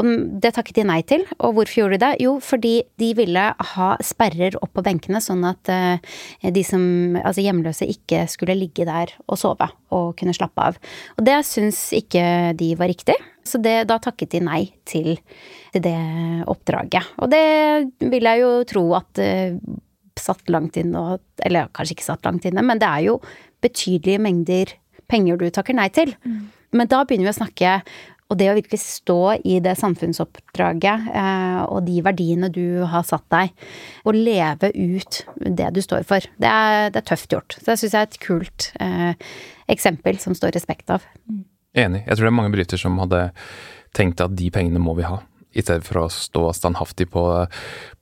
Og 0.00 0.08
det 0.42 0.54
takket 0.56 0.80
de 0.80 0.86
nei 0.88 1.00
til. 1.06 1.24
Og 1.38 1.56
hvorfor 1.56 1.82
gjorde 1.82 1.98
de 1.98 2.04
det? 2.04 2.12
Jo, 2.24 2.36
fordi 2.44 2.74
de 3.00 3.12
ville 3.18 3.44
ha 3.74 3.90
sperrer 4.04 4.56
opp 4.62 4.72
på 4.76 4.84
benkene, 4.86 5.20
sånn 5.24 5.44
at 5.48 5.72
eh, 5.72 6.16
de 6.54 6.64
som 6.66 6.86
Altså 7.18 7.42
hjemløse 7.42 7.86
ikke 7.88 8.22
skulle 8.30 8.56
ligge 8.56 8.86
der 8.88 9.10
og 9.26 9.38
sove 9.40 9.68
og 9.94 9.97
kunne 10.18 10.34
slappe 10.36 10.70
av. 10.70 10.78
Og 11.16 11.26
det 11.26 11.38
syns 11.48 11.80
ikke 11.96 12.54
de 12.58 12.72
var 12.78 12.90
riktig. 12.90 13.16
Så 13.48 13.60
det, 13.64 13.86
da 13.88 13.96
takket 14.02 14.34
de 14.34 14.42
nei 14.44 14.62
til, 14.88 15.14
til 15.72 15.84
det 15.84 15.98
oppdraget. 16.50 17.14
Og 17.22 17.30
det 17.32 17.44
vil 18.12 18.28
jeg 18.28 18.42
jo 18.42 18.50
tro 18.68 18.84
at 18.98 19.22
uh, 19.24 19.78
satt 20.20 20.52
langt 20.52 20.76
inne, 20.80 21.16
eller 21.46 21.70
kanskje 21.72 21.96
ikke 21.96 22.08
satt 22.10 22.28
langt 22.28 22.48
inne, 22.48 22.64
men 22.66 22.80
det 22.82 22.90
er 22.90 23.06
jo 23.06 23.18
betydelige 23.64 24.22
mengder 24.22 24.74
penger 25.08 25.40
du 25.40 25.48
takker 25.54 25.76
nei 25.76 25.88
til. 25.94 26.12
Mm. 26.26 26.48
Men 26.76 26.90
da 26.90 27.02
begynner 27.06 27.30
vi 27.30 27.32
å 27.32 27.38
snakke 27.38 27.78
og 28.28 28.36
det 28.36 28.50
å 28.50 28.56
virkelig 28.58 28.80
stå 28.82 29.20
i 29.48 29.56
det 29.64 29.72
samfunnsoppdraget 29.80 31.06
eh, 31.16 31.60
og 31.64 31.80
de 31.86 32.02
verdiene 32.04 32.50
du 32.52 32.84
har 32.88 33.06
satt 33.08 33.24
deg, 33.32 33.54
og 34.04 34.18
leve 34.18 34.68
ut 34.74 35.22
det 35.40 35.70
du 35.72 35.80
står 35.84 36.04
for, 36.08 36.24
det 36.36 36.50
er, 36.50 36.90
det 36.92 37.00
er 37.00 37.08
tøft 37.08 37.32
gjort. 37.32 37.56
Så 37.56 37.70
det 37.70 37.78
syns 37.80 37.96
jeg 37.96 38.00
er 38.02 38.10
et 38.10 38.20
kult 38.24 38.68
eh, 38.84 39.32
eksempel 39.72 40.20
som 40.20 40.36
står 40.36 40.52
respekt 40.58 40.92
av. 40.92 41.06
Enig. 41.78 42.04
Jeg 42.04 42.14
tror 42.14 42.26
det 42.26 42.30
er 42.32 42.38
mange 42.42 42.52
bedrifter 42.52 42.80
som 42.80 43.00
hadde 43.00 43.30
tenkt 43.96 44.20
at 44.20 44.36
de 44.36 44.50
pengene 44.52 44.82
må 44.82 44.92
vi 44.98 45.08
ha. 45.08 45.22
I 45.56 45.64
stedet 45.64 45.86
for 45.86 46.02
å 46.02 46.08
stå 46.12 46.42
standhaftig 46.52 47.08
på, 47.10 47.22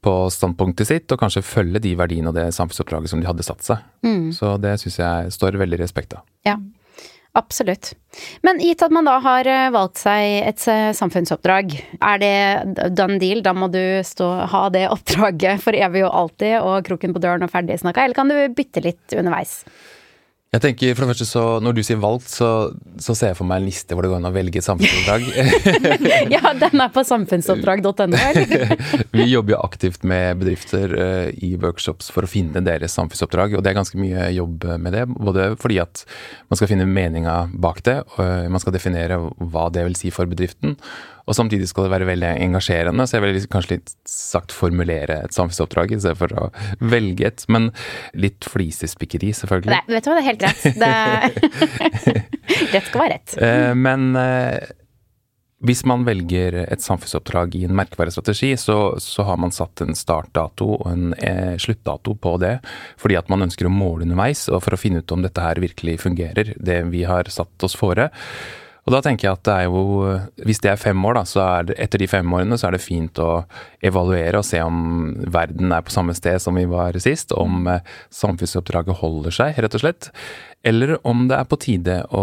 på 0.02 0.14
standpunktet 0.35 0.90
sitt, 0.90 1.12
og 1.14 1.23
kanskje 1.23 1.45
følge 1.47 1.85
de 1.85 1.95
verdiene 1.99 2.33
og 2.33 2.37
det 2.37 2.49
samfunnsoppdraget 2.56 3.14
som 3.14 3.23
de 3.23 3.30
hadde 3.30 3.47
satt 3.47 3.62
seg. 3.62 3.87
Mm. 4.02 4.33
Så 4.35 4.56
det 4.59 4.75
syns 4.83 4.99
jeg 4.99 5.37
står 5.38 5.61
veldig 5.62 5.78
respekt 5.85 6.18
av. 6.18 6.26
Ja. 6.47 6.59
Absolutt. 7.37 7.93
Men 8.47 8.61
gitt 8.62 8.81
at 8.81 8.93
man 8.95 9.05
da 9.05 9.19
har 9.21 9.49
eh, 9.50 9.66
valgt 9.75 10.00
seg 10.00 10.38
et 10.49 10.62
eh, 10.73 10.93
samfunnsoppdrag, 10.97 11.75
er 12.00 12.23
det 12.23 12.93
done 12.97 13.19
deal? 13.21 13.43
Da 13.45 13.52
må 13.52 13.69
du 13.73 13.83
stå, 14.09 14.31
ha 14.52 14.62
det 14.73 14.87
oppdraget 14.88 15.61
for 15.64 15.76
evig 15.76 16.07
og 16.07 16.14
alltid 16.23 16.57
og 16.62 16.87
kroken 16.88 17.12
på 17.12 17.21
døren 17.23 17.45
og 17.45 17.52
ferdig 17.52 17.76
snakka, 17.83 18.07
eller 18.07 18.16
kan 18.16 18.33
du 18.33 18.38
bytte 18.57 18.85
litt 18.87 19.16
underveis? 19.19 19.59
Jeg 20.55 20.62
tenker 20.62 20.95
for 20.95 21.05
det 21.05 21.11
første 21.11 21.26
så, 21.29 21.41
Når 21.61 21.75
du 21.76 21.81
sier 21.85 21.99
valgt, 22.00 22.29
så, 22.31 22.49
så 23.03 23.17
ser 23.19 23.33
jeg 23.33 23.38
for 23.41 23.49
meg 23.49 23.61
en 23.61 23.67
liste 23.69 23.97
hvor 23.97 24.07
det 24.07 24.12
går 24.12 24.21
an 24.23 24.29
å 24.29 24.35
velge 24.35 24.61
et 24.61 24.67
samfunnsoppdrag. 24.67 25.26
ja, 26.35 26.53
den 26.57 26.83
er 26.85 26.93
på 26.95 27.03
samfunnsoppdrag.no, 27.05 28.21
Vi 29.17 29.26
jobber 29.26 29.57
jo 29.57 29.61
aktivt 29.67 30.07
med 30.07 30.41
bedrifter 30.41 30.95
uh, 30.95 31.26
i 31.35 31.53
workshops 31.61 32.12
for 32.15 32.25
å 32.25 32.31
finne 32.31 32.62
deres 32.65 32.95
samfunnsoppdrag, 32.97 33.59
og 33.59 33.67
det 33.67 33.73
er 33.73 33.81
ganske 33.81 34.00
mye 34.00 34.31
jobb 34.37 34.69
med 34.81 34.97
det. 34.97 35.05
Både 35.17 35.50
fordi 35.61 35.81
at 35.83 36.07
man 36.49 36.61
skal 36.61 36.71
finne 36.71 36.88
meninga 36.88 37.37
bak 37.53 37.83
det, 37.87 37.99
og 38.17 38.49
man 38.53 38.62
skal 38.62 38.76
definere 38.76 39.19
hva 39.37 39.69
det 39.75 39.85
vil 39.91 39.99
si 39.99 40.15
for 40.15 40.31
bedriften. 40.31 40.79
Og 41.26 41.35
samtidig 41.35 41.68
skal 41.71 41.87
det 41.87 41.92
være 41.95 42.09
veldig 42.09 42.33
engasjerende, 42.45 43.06
så 43.06 43.18
jeg 43.18 43.25
vil 43.25 43.50
kanskje 43.50 43.76
litt 43.76 43.92
sagt 44.06 44.54
formulere 44.54 45.21
et 45.26 45.35
samfunnsoppdrag 45.35 45.97
i 45.97 46.00
stedet 46.02 46.18
for 46.21 46.35
å 46.38 46.49
velge 46.87 47.26
et. 47.26 47.47
Men 47.52 47.73
litt 48.14 48.47
flisespikkeri, 48.47 49.33
selvfølgelig. 49.35 49.75
Nei, 49.75 49.97
vet 49.97 50.06
du 50.06 50.12
hva, 50.12 50.18
det 50.18 50.25
er 50.25 50.30
helt 50.30 50.47
rett. 50.47 50.66
Det... 50.80 52.25
rett 52.76 52.90
skal 52.90 53.02
være 53.02 53.16
rett. 53.16 53.38
Eh, 53.42 53.73
men 53.75 54.12
eh, 54.21 54.75
hvis 55.66 55.83
man 55.88 56.04
velger 56.06 56.61
et 56.66 56.85
samfunnsoppdrag 56.85 57.54
i 57.56 57.64
en 57.66 57.75
merkevarestrategi, 57.78 58.52
så, 58.61 58.76
så 59.02 59.25
har 59.26 59.38
man 59.40 59.54
satt 59.54 59.80
en 59.83 59.97
startdato 59.97 60.68
og 60.76 60.87
en 60.90 61.14
eh, 61.16 61.56
sluttdato 61.62 62.14
på 62.21 62.37
det, 62.42 62.59
fordi 63.00 63.16
at 63.18 63.33
man 63.33 63.47
ønsker 63.49 63.66
å 63.66 63.73
måle 63.73 64.06
underveis, 64.06 64.47
og 64.52 64.62
for 64.66 64.76
å 64.76 64.80
finne 64.80 65.02
ut 65.02 65.16
om 65.16 65.25
dette 65.25 65.42
her 65.42 65.59
virkelig 65.64 65.99
fungerer, 66.04 66.52
det 66.61 66.83
vi 66.92 67.02
har 67.09 67.33
satt 67.33 67.66
oss 67.66 67.75
fore. 67.78 68.11
Og 68.87 68.95
da 68.95 69.00
tenker 69.02 69.26
jeg 69.26 69.35
at 69.35 69.47
det 69.49 69.55
er 69.55 69.64
jo 69.66 69.83
Hvis 70.47 70.61
det 70.62 70.71
er 70.71 70.78
fem 70.81 71.05
år, 71.09 71.19
da, 71.19 71.25
så 71.26 71.43
er 71.43 71.69
det 71.71 71.78
etter 71.83 72.02
de 72.02 72.09
fem 72.11 72.35
årene 72.38 72.59
så 72.59 72.69
er 72.69 72.76
det 72.76 72.85
fint 72.85 73.19
å 73.23 73.31
evaluere 73.85 74.38
og 74.38 74.47
se 74.47 74.61
om 74.62 74.78
verden 75.35 75.75
er 75.75 75.83
på 75.83 75.95
samme 75.95 76.14
sted 76.16 76.38
som 76.43 76.59
vi 76.59 76.66
var 76.71 76.97
sist. 77.02 77.35
Om 77.35 77.66
eh, 77.73 77.97
samfunnsoppdraget 78.14 79.00
holder 79.02 79.35
seg, 79.35 79.59
rett 79.62 79.75
og 79.75 79.83
slett. 79.83 80.11
Eller 80.66 80.97
om 81.07 81.26
det 81.31 81.40
er 81.40 81.50
på 81.50 81.59
tide 81.62 81.99
å, 82.14 82.23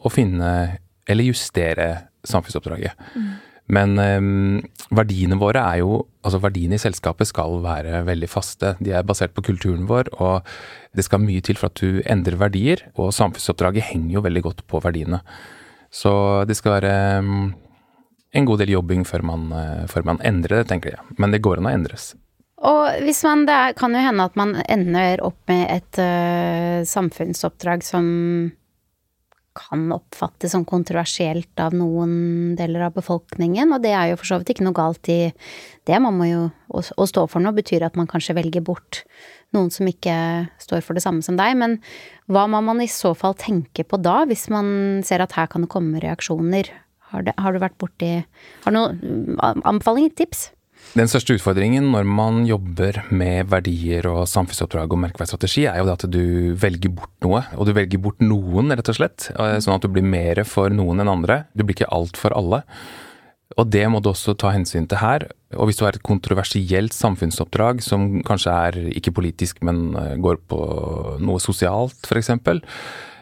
å 0.00 0.12
finne 0.12 0.80
eller 1.10 1.26
justere 1.26 1.88
samfunnsoppdraget. 2.28 2.96
Mm. 3.16 3.30
Men 3.70 3.94
um, 3.98 4.56
verdiene 4.94 5.38
våre 5.40 5.62
er 5.62 5.82
jo 5.84 6.04
Altså 6.20 6.36
verdiene 6.42 6.76
i 6.76 6.82
selskapet 6.82 7.30
skal 7.30 7.62
være 7.64 8.02
veldig 8.04 8.28
faste. 8.28 8.74
De 8.84 8.90
er 8.92 9.06
basert 9.08 9.32
på 9.32 9.40
kulturen 9.46 9.86
vår, 9.88 10.10
og 10.20 10.44
det 10.92 11.06
skal 11.06 11.22
mye 11.22 11.40
til 11.40 11.56
for 11.56 11.72
at 11.72 11.80
du 11.80 12.02
endrer 12.04 12.36
verdier. 12.36 12.82
Og 13.00 13.08
samfunnsoppdraget 13.16 13.86
henger 13.88 14.18
jo 14.18 14.22
veldig 14.26 14.42
godt 14.44 14.60
på 14.68 14.82
verdiene. 14.84 15.22
Så 15.90 16.12
det 16.46 16.56
skal 16.58 16.78
være 16.78 16.94
mm, 17.26 17.46
en 18.38 18.46
god 18.46 18.62
del 18.62 18.74
jobbing 18.76 19.04
før 19.08 19.24
man, 19.26 19.50
eh, 19.52 19.86
før 19.90 20.06
man 20.12 20.20
endrer 20.26 20.62
det, 20.62 20.68
tenker 20.70 20.94
jeg. 20.94 21.16
Men 21.18 21.34
det 21.34 21.42
går 21.44 21.60
an 21.60 21.70
å 21.70 21.74
endres. 21.74 22.12
Og 22.60 23.02
hvis 23.06 23.22
man, 23.24 23.46
det 23.48 23.58
kan 23.80 23.94
jo 23.96 24.04
hende 24.04 24.26
at 24.28 24.36
man 24.36 24.54
ender 24.68 25.22
opp 25.24 25.38
med 25.48 25.64
et 25.72 26.00
uh, 26.02 26.84
samfunnsoppdrag 26.84 27.80
som 27.86 28.04
kan 29.56 29.88
oppfattes 29.92 30.52
som 30.54 30.66
kontroversielt 30.68 31.58
av 31.60 31.74
noen 31.74 32.52
deler 32.58 32.84
av 32.86 32.94
befolkningen, 32.94 33.72
og 33.74 33.82
det 33.82 33.94
er 33.96 34.12
jo 34.12 34.20
for 34.20 34.28
så 34.28 34.38
vidt 34.40 34.52
ikke 34.54 34.66
noe 34.68 34.76
galt 34.76 35.10
i 35.10 35.32
det. 35.88 35.96
Man 36.04 36.20
må 36.20 36.28
jo 36.28 36.44
å, 36.68 36.84
å 36.84 37.08
stå 37.08 37.26
for 37.32 37.42
noe 37.42 37.56
betyr 37.56 37.88
at 37.88 37.98
man 37.98 38.08
kanskje 38.10 38.36
velger 38.38 38.64
bort 38.64 39.02
noen 39.56 39.72
som 39.74 39.88
ikke 39.90 40.14
står 40.62 40.84
for 40.86 40.98
det 40.98 41.04
samme 41.04 41.24
som 41.26 41.38
deg. 41.40 41.56
Men 41.58 41.78
hva 42.30 42.46
må 42.50 42.62
man 42.64 42.82
i 42.82 42.90
så 42.90 43.14
fall 43.18 43.36
tenke 43.38 43.84
på 43.86 44.00
da, 44.00 44.22
hvis 44.30 44.48
man 44.52 45.02
ser 45.06 45.24
at 45.24 45.34
her 45.38 45.50
kan 45.50 45.66
det 45.66 45.72
komme 45.72 46.02
reaksjoner? 46.02 46.70
Har, 47.10 47.26
det, 47.26 47.34
har 47.42 47.50
du 47.50 47.58
vært 47.58 47.74
borti 47.82 48.20
Har 48.62 48.70
du 48.70 48.76
noen 48.76 49.38
anbefalinger, 49.66 50.12
tips? 50.14 50.50
Den 50.94 51.10
største 51.10 51.36
utfordringen 51.36 51.86
når 51.92 52.06
man 52.08 52.40
jobber 52.48 52.96
med 53.14 53.50
verdier 53.52 54.08
og 54.10 54.24
samfunnsoppdrag 54.30 54.90
og 54.90 54.98
merkeverdsstrategi, 55.04 55.66
er 55.70 55.78
jo 55.78 55.86
det 55.86 55.94
at 55.94 56.06
du 56.10 56.24
velger 56.58 56.94
bort 56.94 57.12
noe. 57.22 57.44
Og 57.58 57.68
du 57.68 57.74
velger 57.76 58.00
bort 58.02 58.22
noen, 58.24 58.72
rett 58.74 58.90
og 58.90 58.98
slett. 58.98 59.28
Eh, 59.36 59.58
sånn 59.62 59.76
at 59.76 59.86
du 59.86 59.92
blir 59.92 60.06
mer 60.06 60.42
for 60.48 60.72
noen 60.74 61.02
enn 61.02 61.12
andre. 61.12 61.44
Du 61.54 61.62
blir 61.62 61.78
ikke 61.78 61.92
alt 61.94 62.18
for 62.18 62.34
alle. 62.34 62.64
Og 63.58 63.66
det 63.66 63.82
må 63.90 63.98
du 64.02 64.12
også 64.12 64.36
ta 64.38 64.52
hensyn 64.54 64.86
til 64.90 65.00
her. 65.02 65.26
Og 65.58 65.68
hvis 65.68 65.80
du 65.80 65.84
har 65.86 65.96
et 65.96 66.06
kontroversielt 66.06 66.94
samfunnsoppdrag 66.94 67.82
som 67.82 68.20
kanskje 68.26 68.54
er 68.68 68.78
ikke 68.94 69.14
politisk, 69.16 69.62
men 69.66 69.90
eh, 69.98 70.16
går 70.22 70.38
på 70.50 70.60
noe 71.22 71.42
sosialt, 71.42 71.98
f.eks., 72.06 72.30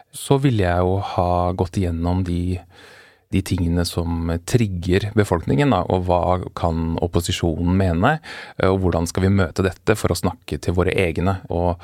så 0.09 0.39
ville 0.41 0.65
jeg 0.65 0.85
jo 0.85 0.95
ha 1.05 1.31
gått 1.57 1.77
igjennom 1.77 2.23
de, 2.25 2.57
de 3.29 3.41
tingene 3.45 3.83
som 3.85 4.31
trigger 4.49 5.11
befolkningen, 5.17 5.69
da, 5.73 5.83
og 5.85 6.07
hva 6.07 6.21
kan 6.57 6.95
opposisjonen 7.05 7.75
mene, 7.77 8.15
og 8.65 8.79
hvordan 8.81 9.09
skal 9.09 9.27
vi 9.27 9.35
møte 9.37 9.65
dette 9.65 9.93
for 9.99 10.09
å 10.09 10.17
snakke 10.17 10.57
til 10.57 10.73
våre 10.77 10.95
egne, 10.97 11.37
og 11.53 11.77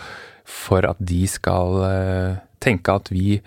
for 0.46 0.86
at 0.90 0.98
de 1.02 1.22
skal 1.30 1.80
eh, 1.86 2.42
tenke 2.66 2.98
at 2.98 3.14
vi 3.14 3.38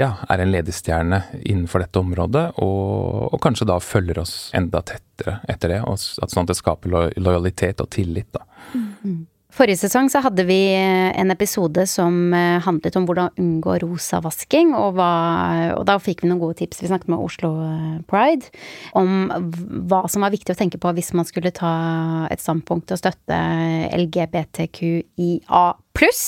ja, 0.00 0.10
er 0.28 0.42
en 0.42 0.50
ledestjerne 0.50 1.20
innenfor 1.42 1.84
dette 1.84 2.00
området, 2.00 2.46
og, 2.62 3.28
og, 3.30 3.36
kanskje 3.42 3.68
da 3.70 3.78
følger 3.82 4.18
oss 4.24 4.34
enda 4.56 4.82
tettere 4.82 5.38
etter 5.50 5.76
det. 5.76 5.84
Og 5.86 5.94
at 5.94 6.32
sånn 6.32 6.42
at 6.42 6.50
det 6.50 6.58
skaper 6.58 6.96
lojalitet 7.14 7.84
og 7.84 7.92
tillit, 7.94 8.30
da. 8.34 8.42
Mm. 8.74 9.22
Forrige 9.54 9.84
sesong 9.84 10.08
så 10.10 10.18
hadde 10.24 10.42
vi 10.48 10.56
en 10.74 11.30
episode 11.30 11.84
som 11.86 12.32
eh, 12.34 12.56
handlet 12.64 12.96
om 12.98 13.04
hvordan 13.06 13.36
unngå 13.38 13.76
rosavasking, 13.84 14.72
og, 14.74 14.98
og 14.98 15.84
da 15.86 15.94
fikk 16.02 16.24
vi 16.24 16.30
noen 16.30 16.40
gode 16.42 16.58
tips. 16.58 16.82
Vi 16.82 16.90
snakket 16.90 17.12
med 17.12 17.22
Oslo 17.22 17.52
eh, 17.62 18.00
Pride 18.10 18.50
om 18.98 19.30
hva 19.86 20.02
som 20.10 20.26
var 20.26 20.34
viktig 20.34 20.56
å 20.56 20.58
tenke 20.58 20.80
på 20.82 20.90
hvis 20.96 21.12
man 21.14 21.28
skulle 21.28 21.54
ta 21.54 21.70
et 22.34 22.42
standpunkt 22.42 22.90
og 22.90 22.98
støtte 22.98 23.38
LGBTQIA 23.94 25.64
pluss. 25.94 26.24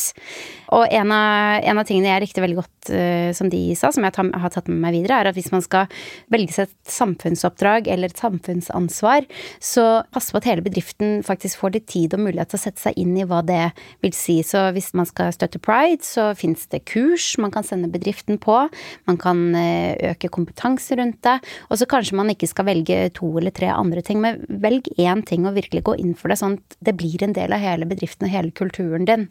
Og 0.75 0.87
en 0.91 1.13
av, 1.15 1.63
en 1.63 1.79
av, 1.79 1.87
tingene 1.87 2.11
jeg 2.11 2.25
likte 2.25 2.43
veldig 2.43 2.59
godt 2.59 2.91
uh, 2.91 3.31
som 3.37 3.51
de 3.51 3.61
sa, 3.79 3.93
som 3.95 4.03
jeg 4.07 4.15
tar, 4.17 4.31
har 4.35 4.53
tatt 4.53 4.71
med 4.71 4.81
meg 4.83 4.97
videre, 4.97 5.21
er 5.21 5.31
at 5.31 5.37
hvis 5.39 5.53
man 5.55 5.63
skal 5.63 5.91
velge 6.33 6.57
seg 6.57 6.67
et 6.67 6.91
samfunnsoppdrag 6.91 7.91
eller 7.93 8.11
et 8.11 8.23
samfunnsansvar, 8.23 9.29
så 9.63 9.87
pass 10.15 10.33
på 10.33 10.41
at 10.41 10.49
hele 10.51 10.65
bedriften 10.67 11.21
faktisk 11.27 11.63
får 11.63 11.77
litt 11.77 11.87
tid 11.93 12.17
og 12.17 12.25
mulighet 12.27 12.51
til 12.51 12.59
å 12.59 12.65
sette 12.65 12.83
seg 12.83 12.99
inn 12.99 13.15
i 13.15 13.27
hva 13.29 13.43
det 13.47 13.63
vil 14.03 14.17
si. 14.17 14.41
Så 14.47 14.65
hvis 14.75 14.91
man 14.99 15.07
skal 15.09 15.31
støtte 15.37 15.63
pride, 15.63 16.03
så 16.07 16.33
fins 16.39 16.67
det 16.73 16.83
kurs 16.91 17.29
man 17.43 17.55
kan 17.55 17.67
sende 17.67 17.91
bedriften 17.93 18.41
på. 18.43 18.59
Man 19.07 19.21
kan 19.23 19.47
uh, 19.55 19.95
øke 20.13 20.33
kompetanse 20.35 20.99
rundt 20.99 21.23
det. 21.27 21.39
Og 21.71 21.79
så 21.79 21.91
kanskje 21.91 22.19
man 22.19 22.33
ikke 22.35 22.51
skal 22.51 22.67
velge 22.73 22.99
to 23.15 23.31
eller 23.39 23.55
tre 23.55 23.71
andre 23.71 24.03
ting, 24.03 24.19
men 24.23 24.43
velg 24.63 24.91
én 24.99 25.23
ting 25.27 25.47
og 25.47 25.55
virkelig 25.61 25.87
gå 25.87 25.97
inn 26.03 26.19
for 26.19 26.33
det, 26.33 26.41
sånn 26.43 26.59
at 26.59 26.79
det 26.91 26.99
blir 26.99 27.23
en 27.23 27.35
del 27.37 27.55
av 27.55 27.63
hele 27.63 27.87
bedriften 27.89 28.27
og 28.27 28.35
hele 28.35 28.55
kulturen 28.57 29.07
din. 29.07 29.31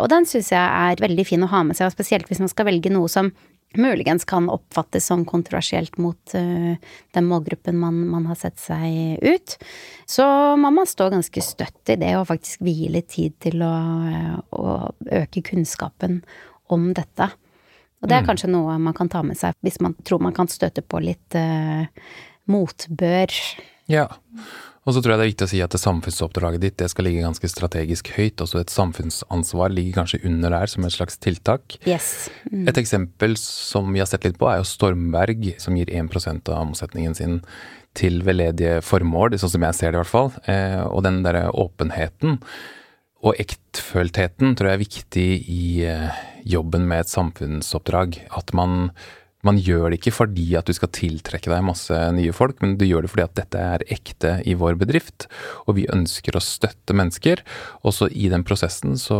Og 0.00 0.08
den 0.12 0.28
syns 0.28 0.52
jeg 0.54 0.60
er 0.60 1.02
veldig 1.02 1.26
fin 1.28 1.44
å 1.44 1.50
ha 1.50 1.64
med 1.66 1.78
seg, 1.78 1.88
og 1.88 1.96
spesielt 1.96 2.30
hvis 2.30 2.42
man 2.42 2.52
skal 2.52 2.68
velge 2.70 2.92
noe 2.92 3.10
som 3.10 3.32
muligens 3.74 4.24
kan 4.24 4.48
oppfattes 4.52 5.06
som 5.10 5.24
kontroversielt 5.26 5.96
mot 5.98 6.34
uh, 6.38 6.74
den 7.14 7.28
målgruppen 7.28 7.78
man, 7.78 8.04
man, 8.10 8.26
har 8.30 8.38
sett 8.38 8.60
seg 8.62 9.18
ut. 9.22 9.56
Så 10.06 10.26
må 10.60 10.70
man 10.74 10.86
stå 10.86 11.08
ganske 11.12 11.42
støtt 11.42 11.94
i 11.94 11.98
det 12.00 12.12
og 12.18 12.28
faktisk 12.30 12.62
vie 12.64 12.92
litt 12.92 13.10
tid 13.14 13.34
til 13.42 13.64
å, 13.66 13.74
å 14.54 14.76
øke 15.22 15.42
kunnskapen 15.50 16.20
om 16.72 16.92
dette. 16.96 17.30
Og 18.02 18.10
det 18.10 18.18
er 18.18 18.24
mm. 18.24 18.28
kanskje 18.28 18.52
noe 18.52 18.76
man 18.82 18.96
kan 18.96 19.10
ta 19.10 19.24
med 19.26 19.38
seg 19.40 19.56
hvis 19.64 19.80
man 19.82 19.96
tror 20.04 20.22
man 20.22 20.36
kan 20.36 20.50
støte 20.50 20.84
på 20.84 21.02
litt 21.02 21.38
uh, 21.38 21.86
motbør 22.50 23.32
Ja. 23.90 24.08
Og 24.84 24.92
så 24.92 25.00
tror 25.00 25.14
jeg 25.14 25.20
det 25.20 25.24
er 25.24 25.30
viktig 25.32 25.46
å 25.46 25.50
si 25.50 25.60
at 25.64 25.72
det 25.72 25.80
samfunnsoppdraget 25.80 26.60
ditt 26.60 26.76
det 26.80 26.90
skal 26.92 27.06
ligge 27.08 27.24
ganske 27.24 27.48
strategisk 27.48 28.10
høyt. 28.18 28.42
Også 28.44 28.60
et 28.60 28.72
samfunnsansvar 28.72 29.72
ligger 29.72 30.02
kanskje 30.02 30.20
under 30.28 30.52
der 30.52 30.68
som 30.68 30.84
et 30.84 30.92
slags 30.92 31.16
tiltak. 31.24 31.78
Yes. 31.88 32.28
Mm. 32.50 32.68
Et 32.68 32.80
eksempel 32.82 33.38
som 33.40 33.88
vi 33.94 34.02
har 34.02 34.10
sett 34.10 34.28
litt 34.28 34.36
på, 34.40 34.50
er 34.50 34.60
jo 34.60 34.68
Stormberg, 34.68 35.54
som 35.62 35.78
gir 35.78 35.88
1% 35.88 36.52
av 36.52 36.66
omsetningen 36.66 37.16
sin 37.16 37.40
til 37.96 38.20
veldedige 38.26 38.80
formål, 38.84 39.38
sånn 39.38 39.54
som 39.54 39.64
jeg 39.68 39.78
ser 39.78 39.92
det 39.94 40.00
i 40.00 40.02
hvert 40.02 40.12
fall. 40.12 40.32
Eh, 40.50 40.82
og 40.84 41.04
den 41.06 41.22
derre 41.24 41.46
åpenheten 41.54 42.40
og 43.24 43.38
ektføltheten 43.40 44.52
tror 44.52 44.68
jeg 44.68 44.76
er 44.76 44.84
viktig 44.84 45.28
i 45.48 45.66
eh, 45.88 46.24
jobben 46.44 46.84
med 46.90 47.04
et 47.04 47.12
samfunnsoppdrag. 47.12 48.18
At 48.36 48.52
man 48.56 48.90
man 49.46 49.58
gjør 49.60 49.90
det 49.90 50.00
ikke 50.00 50.14
fordi 50.14 50.46
at 50.58 50.68
du 50.68 50.74
skal 50.76 50.92
tiltrekke 50.94 51.52
deg 51.52 51.66
masse 51.66 51.98
nye 52.16 52.34
folk, 52.36 52.60
men 52.62 52.76
du 52.80 52.86
gjør 52.88 53.04
det 53.04 53.12
fordi 53.12 53.26
at 53.26 53.36
dette 53.40 53.64
er 53.76 53.86
ekte 53.94 54.36
i 54.48 54.56
vår 54.58 54.78
bedrift, 54.80 55.28
og 55.68 55.78
vi 55.78 55.88
ønsker 55.92 56.36
å 56.36 56.42
støtte 56.44 56.96
mennesker. 56.96 57.44
Også 57.86 58.08
i 58.08 58.30
den 58.32 58.46
prosessen 58.46 58.96
så, 59.00 59.18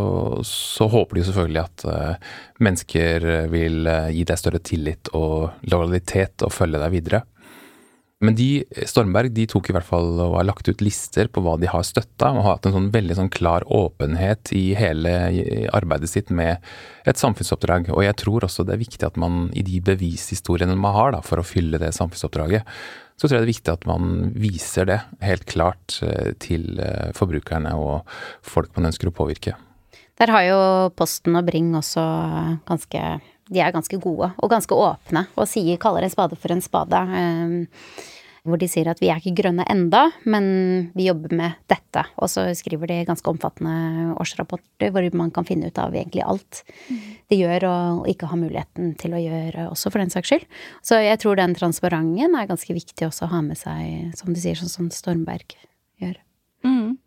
så 0.48 0.88
håper 0.92 1.20
de 1.20 1.26
selvfølgelig 1.28 1.62
at 1.64 1.86
uh, 1.88 2.32
mennesker 2.64 3.28
vil 3.52 3.84
uh, 3.88 4.10
gi 4.14 4.24
deg 4.28 4.40
større 4.40 4.62
tillit 4.64 5.12
og 5.16 5.68
lojalitet 5.68 6.46
og 6.46 6.54
følge 6.54 6.80
deg 6.80 6.96
videre. 6.96 7.24
Men 8.22 8.36
de, 8.38 8.62
Stormberg 8.86 9.32
de 9.34 9.44
tok 9.50 9.68
i 9.68 9.74
hvert 9.74 9.86
fall 9.86 10.14
og 10.22 10.36
har 10.38 10.46
lagt 10.46 10.68
ut 10.70 10.82
lister 10.84 11.28
på 11.32 11.42
hva 11.44 11.56
de 11.60 11.68
har 11.68 11.82
støtta, 11.84 12.30
og 12.30 12.44
har 12.44 12.56
hatt 12.56 12.68
en 12.68 12.76
sånn 12.76 12.90
veldig 12.94 13.16
sånn 13.18 13.30
klar 13.34 13.66
åpenhet 13.66 14.52
i 14.54 14.62
hele 14.78 15.14
arbeidet 15.74 16.12
sitt 16.12 16.30
med 16.30 16.62
et 17.08 17.20
samfunnsoppdrag. 17.20 17.90
Og 17.92 18.04
jeg 18.06 18.16
tror 18.22 18.46
også 18.46 18.64
det 18.64 18.76
er 18.76 18.84
viktig 18.84 19.08
at 19.08 19.18
man 19.20 19.48
i 19.52 19.66
de 19.66 19.82
bevishistoriene 19.84 20.78
man 20.78 20.96
har 20.96 21.16
da, 21.16 21.24
for 21.26 21.42
å 21.42 21.46
fylle 21.46 21.80
det 21.82 21.90
samfunnsoppdraget, 21.98 22.70
så 23.14 23.26
tror 23.26 23.36
jeg 23.36 23.42
det 23.42 23.46
er 23.46 23.52
viktig 23.52 23.74
at 23.74 23.84
man 23.90 24.08
viser 24.38 24.88
det 24.90 25.00
helt 25.22 25.44
klart 25.50 26.00
eh, 26.06 26.32
til 26.42 26.80
eh, 26.82 27.12
forbrukerne 27.14 27.74
og 27.78 28.16
folk 28.46 28.72
man 28.78 28.90
ønsker 28.90 29.10
å 29.10 29.14
påvirke. 29.14 29.54
Der 30.18 30.30
har 30.30 30.46
jo 30.46 30.58
Posten 30.94 31.34
og 31.38 31.46
Bring 31.46 31.72
også 31.74 32.02
ganske 32.66 33.02
de 33.52 33.60
er 33.60 33.74
ganske 33.74 33.98
gode 34.00 34.30
og 34.38 34.50
ganske 34.52 34.76
åpne 34.76 35.26
og 35.36 35.48
sier, 35.50 35.80
kaller 35.80 36.06
en 36.06 36.12
spade 36.12 36.38
for 36.40 36.54
en 36.54 36.64
spade. 36.64 37.00
Eh, 37.20 38.04
hvor 38.44 38.60
de 38.60 38.66
sier 38.68 38.88
at 38.92 39.00
vi 39.00 39.08
er 39.08 39.20
ikke 39.20 39.38
grønne 39.38 39.64
enda, 39.72 40.02
men 40.28 40.46
vi 40.92 41.06
jobber 41.06 41.32
med 41.36 41.54
dette. 41.70 42.02
Og 42.20 42.28
så 42.28 42.44
skriver 42.56 42.90
de 42.90 42.98
ganske 43.08 43.30
omfattende 43.30 44.12
årsrapporter 44.20 44.92
hvor 44.92 45.06
man 45.16 45.32
kan 45.32 45.48
finne 45.48 45.70
ut 45.72 45.80
av 45.80 45.96
egentlig 45.96 46.26
alt 46.26 46.60
de 47.32 47.38
gjør 47.40 47.64
og 47.70 48.10
ikke 48.12 48.28
har 48.28 48.40
muligheten 48.40 48.92
til 49.00 49.16
å 49.16 49.22
gjøre 49.22 49.70
også, 49.70 49.88
for 49.88 50.02
den 50.02 50.12
saks 50.12 50.28
skyld. 50.28 50.44
Så 50.84 51.00
jeg 51.00 51.22
tror 51.24 51.40
den 51.40 51.56
transparenten 51.56 52.36
er 52.36 52.50
ganske 52.50 52.76
viktig 52.76 53.08
også 53.08 53.24
å 53.24 53.32
ha 53.32 53.40
med 53.46 53.60
seg, 53.60 54.12
som 54.20 54.36
du 54.36 54.42
sier, 54.42 54.60
sånn 54.60 54.72
som 54.72 54.92
Stormberg 54.92 55.56
gjør. 56.02 56.20
Mm. 56.68 56.98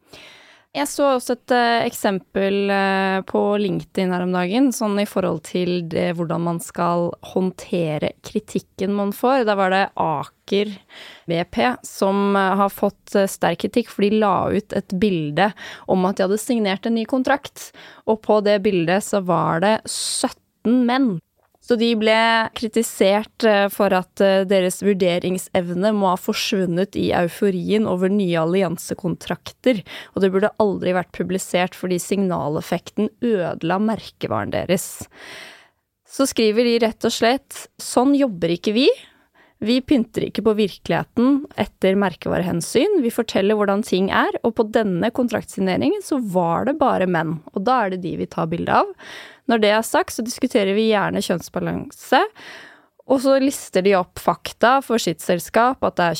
Jeg 0.75 0.89
så 0.91 1.05
også 1.15 1.33
et 1.37 1.53
uh, 1.55 1.85
eksempel 1.87 2.69
uh, 2.69 3.19
på 3.25 3.39
LinkedIn 3.63 4.11
her 4.13 4.25
om 4.25 4.33
dagen, 4.35 4.67
sånn 4.75 4.99
i 5.01 5.07
forhold 5.09 5.41
til 5.47 5.79
det, 5.89 6.11
hvordan 6.19 6.43
man 6.43 6.59
skal 6.61 7.07
håndtere 7.31 8.11
kritikken 8.27 8.93
man 8.97 9.13
får. 9.15 9.45
Da 9.47 9.55
var 9.57 9.73
det 9.73 9.83
Aker 9.97 10.75
VP 11.31 11.57
som 11.87 12.35
uh, 12.37 12.53
har 12.59 12.73
fått 12.73 13.15
sterk 13.31 13.63
kritikk, 13.63 13.89
for 13.93 14.05
de 14.05 14.19
la 14.19 14.35
ut 14.53 14.75
et 14.77 14.97
bilde 15.01 15.49
om 15.87 16.05
at 16.09 16.19
de 16.19 16.27
hadde 16.27 16.41
signert 16.41 16.85
en 16.85 16.97
ny 16.99 17.07
kontrakt. 17.09 17.71
Og 18.05 18.21
på 18.27 18.41
det 18.45 18.59
bildet 18.67 19.07
så 19.07 19.23
var 19.25 19.63
det 19.63 19.79
17 19.87 20.83
menn 20.85 21.15
så 21.67 21.75
de 21.75 21.89
ble 21.99 22.15
kritisert 22.55 23.43
eh, 23.47 23.65
for 23.73 23.91
at 23.95 24.23
eh, 24.23 24.45
deres 24.47 24.79
vurderingsevne 24.85 25.91
må 25.95 26.13
ha 26.13 26.19
forsvunnet 26.19 26.95
i 26.99 27.09
euforien 27.17 27.89
over 27.91 28.11
nye 28.13 28.39
alliansekontrakter, 28.39 29.83
og 30.15 30.23
det 30.23 30.31
burde 30.31 30.53
aldri 30.63 30.95
vært 30.95 31.11
publisert 31.17 31.75
fordi 31.75 31.99
signaleffekten 31.99 33.11
ødela 33.19 33.81
merkevaren 33.83 34.55
deres. 34.55 34.87
Så 36.07 36.29
skriver 36.31 36.63
de 36.63 36.79
rett 36.85 37.03
og 37.03 37.13
slett 37.13 37.67
sånn 37.83 38.15
jobber 38.15 38.55
ikke 38.55 38.71
vi. 38.77 38.87
Vi 39.59 39.79
pynter 39.81 40.27
ikke 40.27 40.43
på 40.45 40.53
virkeligheten 40.55 41.41
etter 41.59 41.97
merkevarehensyn, 41.99 42.99
vi 43.03 43.11
forteller 43.11 43.57
hvordan 43.57 43.81
ting 43.83 44.11
er, 44.13 44.37
og 44.45 44.53
på 44.59 44.67
denne 44.69 45.09
kontraktsigneringen 45.11 46.03
så 46.05 46.21
var 46.21 46.69
det 46.69 46.77
bare 46.79 47.09
menn, 47.09 47.39
og 47.55 47.65
da 47.65 47.81
er 47.83 47.95
det 47.95 48.05
de 48.05 48.13
vi 48.21 48.29
tar 48.29 48.47
bilde 48.53 48.83
av. 48.85 48.93
Når 49.47 49.63
det 49.63 49.75
er 49.75 49.85
sagt, 49.85 50.15
så 50.15 50.25
diskuterer 50.25 50.75
vi 50.75 50.89
gjerne 50.91 51.23
kjønnsbalanse. 51.23 52.23
Og 53.07 53.21
så 53.23 53.37
lister 53.39 53.85
de 53.85 53.93
opp 53.95 54.19
fakta 54.19 54.81
for 54.83 54.99
sitt 54.99 55.23
selskap, 55.23 55.79
at 55.87 55.95
det 55.95 56.07
er 56.09 56.17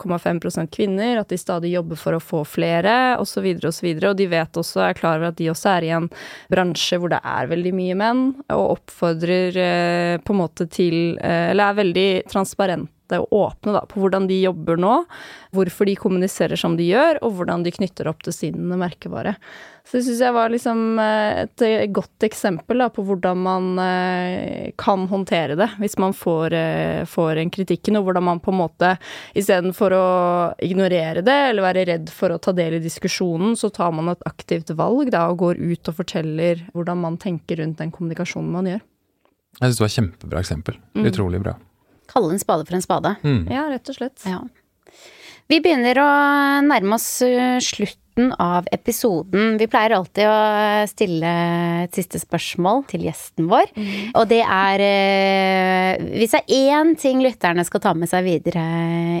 23,5% 0.00 0.72
kvinner, 0.72 1.20
at 1.20 1.28
de 1.28 1.36
stadig 1.36 1.74
jobber 1.74 2.00
for 2.00 2.16
å 2.16 2.22
få 2.24 2.40
flere, 2.48 3.18
osv., 3.20 3.50
osv. 3.60 3.68
Og, 3.68 3.74
så 3.76 3.92
og 4.08 4.16
de 4.16 4.28
vet 4.32 4.60
også, 4.62 4.80
er 4.86 4.96
klar 4.96 5.20
over 5.20 5.34
at 5.34 5.36
de 5.36 5.50
også 5.52 5.74
er 5.74 5.88
i 5.88 5.92
en 5.98 6.08
bransje 6.52 6.96
hvor 7.02 7.12
det 7.12 7.20
er 7.20 7.52
veldig 7.52 7.74
mye 7.76 8.00
menn, 8.00 8.26
og 8.48 8.78
oppfordrer 8.78 9.60
eh, 9.60 10.16
på 10.24 10.32
en 10.32 10.40
måte 10.40 10.68
til 10.72 11.18
eh, 11.20 11.50
Eller 11.52 11.68
er 11.68 11.80
veldig 11.84 12.10
transparente 12.32 12.95
og 13.14 13.32
åpne 13.32 13.76
da, 13.76 13.84
på 13.86 14.02
hvordan 14.02 14.26
de 14.30 14.40
jobber 14.42 14.80
nå, 14.80 14.98
hvorfor 15.56 15.88
de 15.88 15.96
kommuniserer 16.00 16.58
som 16.58 16.76
de 16.78 16.88
gjør, 16.90 17.22
og 17.22 17.38
hvordan 17.38 17.64
de 17.66 17.74
knytter 17.74 18.10
opp 18.10 18.26
til 18.26 18.34
sin 18.34 18.68
merkevare. 18.76 19.36
Så 19.86 20.00
det 20.00 20.02
syns 20.02 20.20
jeg 20.24 20.34
var 20.34 20.50
liksom 20.50 20.80
eh, 20.98 21.44
et 21.44 21.62
eh, 21.62 21.84
godt 21.94 22.24
eksempel 22.26 22.80
da, 22.82 22.88
på 22.90 23.04
hvordan 23.06 23.38
man 23.44 23.68
eh, 23.78 24.72
kan 24.78 25.04
håndtere 25.06 25.54
det 25.58 25.68
hvis 25.78 25.94
man 26.02 26.16
får, 26.16 26.56
får 27.06 27.42
en 27.42 27.52
kritikken, 27.54 28.00
og 28.00 28.08
hvordan 28.08 28.26
man 28.26 28.42
på 28.42 28.50
en 28.50 28.60
måte 28.64 28.96
istedenfor 29.38 29.94
å 29.94 30.08
ignorere 30.66 31.22
det 31.26 31.36
eller 31.52 31.68
være 31.68 31.86
redd 31.92 32.10
for 32.10 32.34
å 32.34 32.40
ta 32.42 32.54
del 32.56 32.80
i 32.80 32.82
diskusjonen, 32.82 33.54
så 33.54 33.70
tar 33.70 33.94
man 33.94 34.10
et 34.10 34.26
aktivt 34.26 34.74
valg 34.74 35.12
da, 35.14 35.28
og 35.30 35.44
går 35.44 35.62
ut 35.62 35.92
og 35.92 36.00
forteller 36.02 36.66
hvordan 36.74 37.04
man 37.06 37.20
tenker 37.22 37.62
rundt 37.62 37.78
den 37.78 37.94
kommunikasjonen 37.94 38.52
man 38.58 38.72
gjør. 38.72 38.82
Jeg 39.56 39.70
syns 39.70 39.78
det 39.78 39.84
var 39.84 39.92
et 39.92 39.98
kjempebra 40.00 40.42
eksempel. 40.42 40.82
Mm. 40.98 41.06
Utrolig 41.12 41.44
bra. 41.46 41.54
Kalle 42.10 42.34
en 42.34 42.42
spade 42.42 42.66
for 42.68 42.78
en 42.78 42.84
spade. 42.84 43.16
Mm. 43.26 43.44
Ja, 43.52 43.66
rett 43.72 43.92
og 43.92 43.98
slett. 43.98 44.18
Ja. 44.26 44.42
Vi 45.46 45.60
begynner 45.62 45.98
å 46.02 46.08
nærme 46.66 46.96
oss 46.96 47.06
slutten 47.62 48.32
av 48.42 48.66
episoden. 48.74 49.54
Vi 49.60 49.68
pleier 49.70 49.94
alltid 49.94 50.26
å 50.26 50.38
stille 50.90 51.34
et 51.84 51.94
siste 51.94 52.18
spørsmål 52.18 52.82
til 52.90 53.04
gjesten 53.06 53.46
vår. 53.50 53.70
Mm. 53.76 53.92
Og 54.18 54.26
det 54.32 54.40
er 54.42 54.82
eh, 54.88 56.08
Hvis 56.16 56.34
det 56.34 56.42
er 56.42 56.80
én 56.80 56.96
ting 56.98 57.22
lytterne 57.22 57.62
skal 57.68 57.84
ta 57.84 57.94
med 57.94 58.10
seg 58.10 58.26
videre 58.26 58.66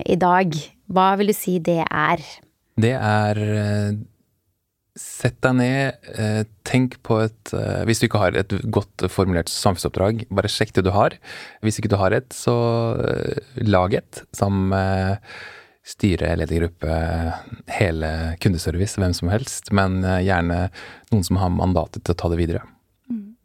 i 0.02 0.18
dag, 0.18 0.58
hva 0.90 1.12
vil 1.20 1.30
du 1.30 1.36
si 1.36 1.60
det 1.62 1.84
er? 1.86 2.26
Det 2.76 2.94
er 2.98 3.42
eh, 3.46 3.94
Sett 4.96 5.36
deg 5.44 5.58
ned, 5.58 6.06
eh, 6.16 6.44
tenk 6.64 6.96
på 7.04 7.18
et 7.26 7.52
Hvis 7.86 8.00
du 8.00 8.06
ikke 8.08 8.22
har 8.22 8.36
et 8.38 8.54
godt 8.72 9.04
formulert 9.12 9.52
samfunnsoppdrag, 9.52 10.24
bare 10.32 10.50
sjekk 10.50 10.72
det 10.78 10.86
du 10.86 10.92
har. 10.94 11.18
Hvis 11.60 11.78
ikke 11.78 11.92
du 11.92 11.98
har 12.00 12.16
et, 12.16 12.32
så 12.32 12.56
lag 13.60 13.94
et 14.00 14.22
sammen 14.32 14.70
med 14.72 15.20
styre, 15.86 16.32
ledergruppe, 16.40 16.94
hele 17.78 18.10
kundeservice, 18.42 18.98
hvem 19.00 19.14
som 19.14 19.30
helst. 19.30 19.70
Men 19.76 20.00
eh, 20.04 20.24
gjerne 20.26 20.66
noen 21.12 21.26
som 21.26 21.38
har 21.40 21.52
mandatet 21.54 22.02
til 22.04 22.16
å 22.16 22.18
ta 22.18 22.30
det 22.32 22.40
videre. 22.40 22.64
Mm. 23.10 23.36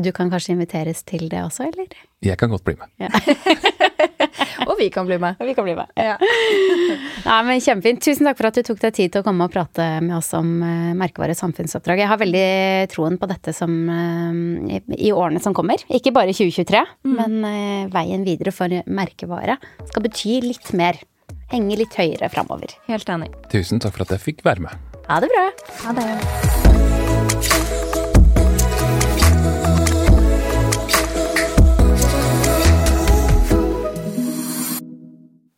Du 0.00 0.10
kan 0.16 0.32
kanskje 0.32 0.56
inviteres 0.56 1.04
til 1.08 1.28
det 1.32 1.42
også, 1.44 1.68
eller? 1.68 1.92
Jeg 2.24 2.40
kan 2.40 2.52
godt 2.52 2.64
bli 2.68 2.78
med. 2.80 2.92
Ja. 3.02 3.12
og 4.76 4.82
vi 4.82 4.90
kan 4.92 5.08
bli 5.08 5.16
med. 5.20 5.40
Og 5.40 5.48
vi 5.48 5.54
kan 5.56 5.64
bli 5.64 5.74
med. 5.76 5.88
Ja. 5.96 6.16
Nei, 7.28 7.38
men 7.48 7.62
Kjempefint. 7.64 8.02
Tusen 8.04 8.28
takk 8.28 8.38
for 8.38 8.50
at 8.50 8.58
du 8.58 8.66
tok 8.66 8.80
deg 8.82 8.96
tid 8.96 9.14
til 9.14 9.24
å 9.24 9.26
komme 9.26 9.48
og 9.48 9.54
prate 9.54 9.86
med 10.04 10.18
oss 10.18 10.28
om 10.36 10.50
uh, 10.60 10.92
merkevare 10.98 11.36
samfunnsoppdrag. 11.38 12.02
Jeg 12.04 12.10
har 12.12 12.20
veldig 12.20 12.46
troen 12.92 13.16
på 13.20 13.30
dette 13.30 13.56
som 13.56 13.72
uh, 13.88 14.36
i, 14.68 14.82
i, 14.98 15.12
årene 15.16 15.40
som 15.42 15.56
kommer. 15.56 15.80
Ikke 15.88 16.12
bare 16.16 16.36
2023, 16.36 16.84
mm. 17.08 17.16
men 17.16 17.38
uh, 17.42 17.90
veien 17.94 18.26
videre 18.26 18.52
for 18.54 18.72
merkevare 18.86 19.58
skal 19.88 20.04
bety 20.04 20.40
litt 20.44 20.72
mer 20.76 21.00
henge 21.52 21.80
litt 21.80 21.96
høyere 21.96 22.28
framover. 22.32 22.76
Helt 22.90 23.08
enig. 23.16 23.32
Tusen 23.52 23.80
takk 23.82 23.96
for 23.96 24.06
at 24.06 24.16
jeg 24.18 24.26
fikk 24.28 24.46
være 24.46 24.68
med. 24.68 25.02
Ha 25.08 25.22
det 25.22 25.32
bra. 25.32 25.50
Ha 25.86 25.96
det. 25.96 27.05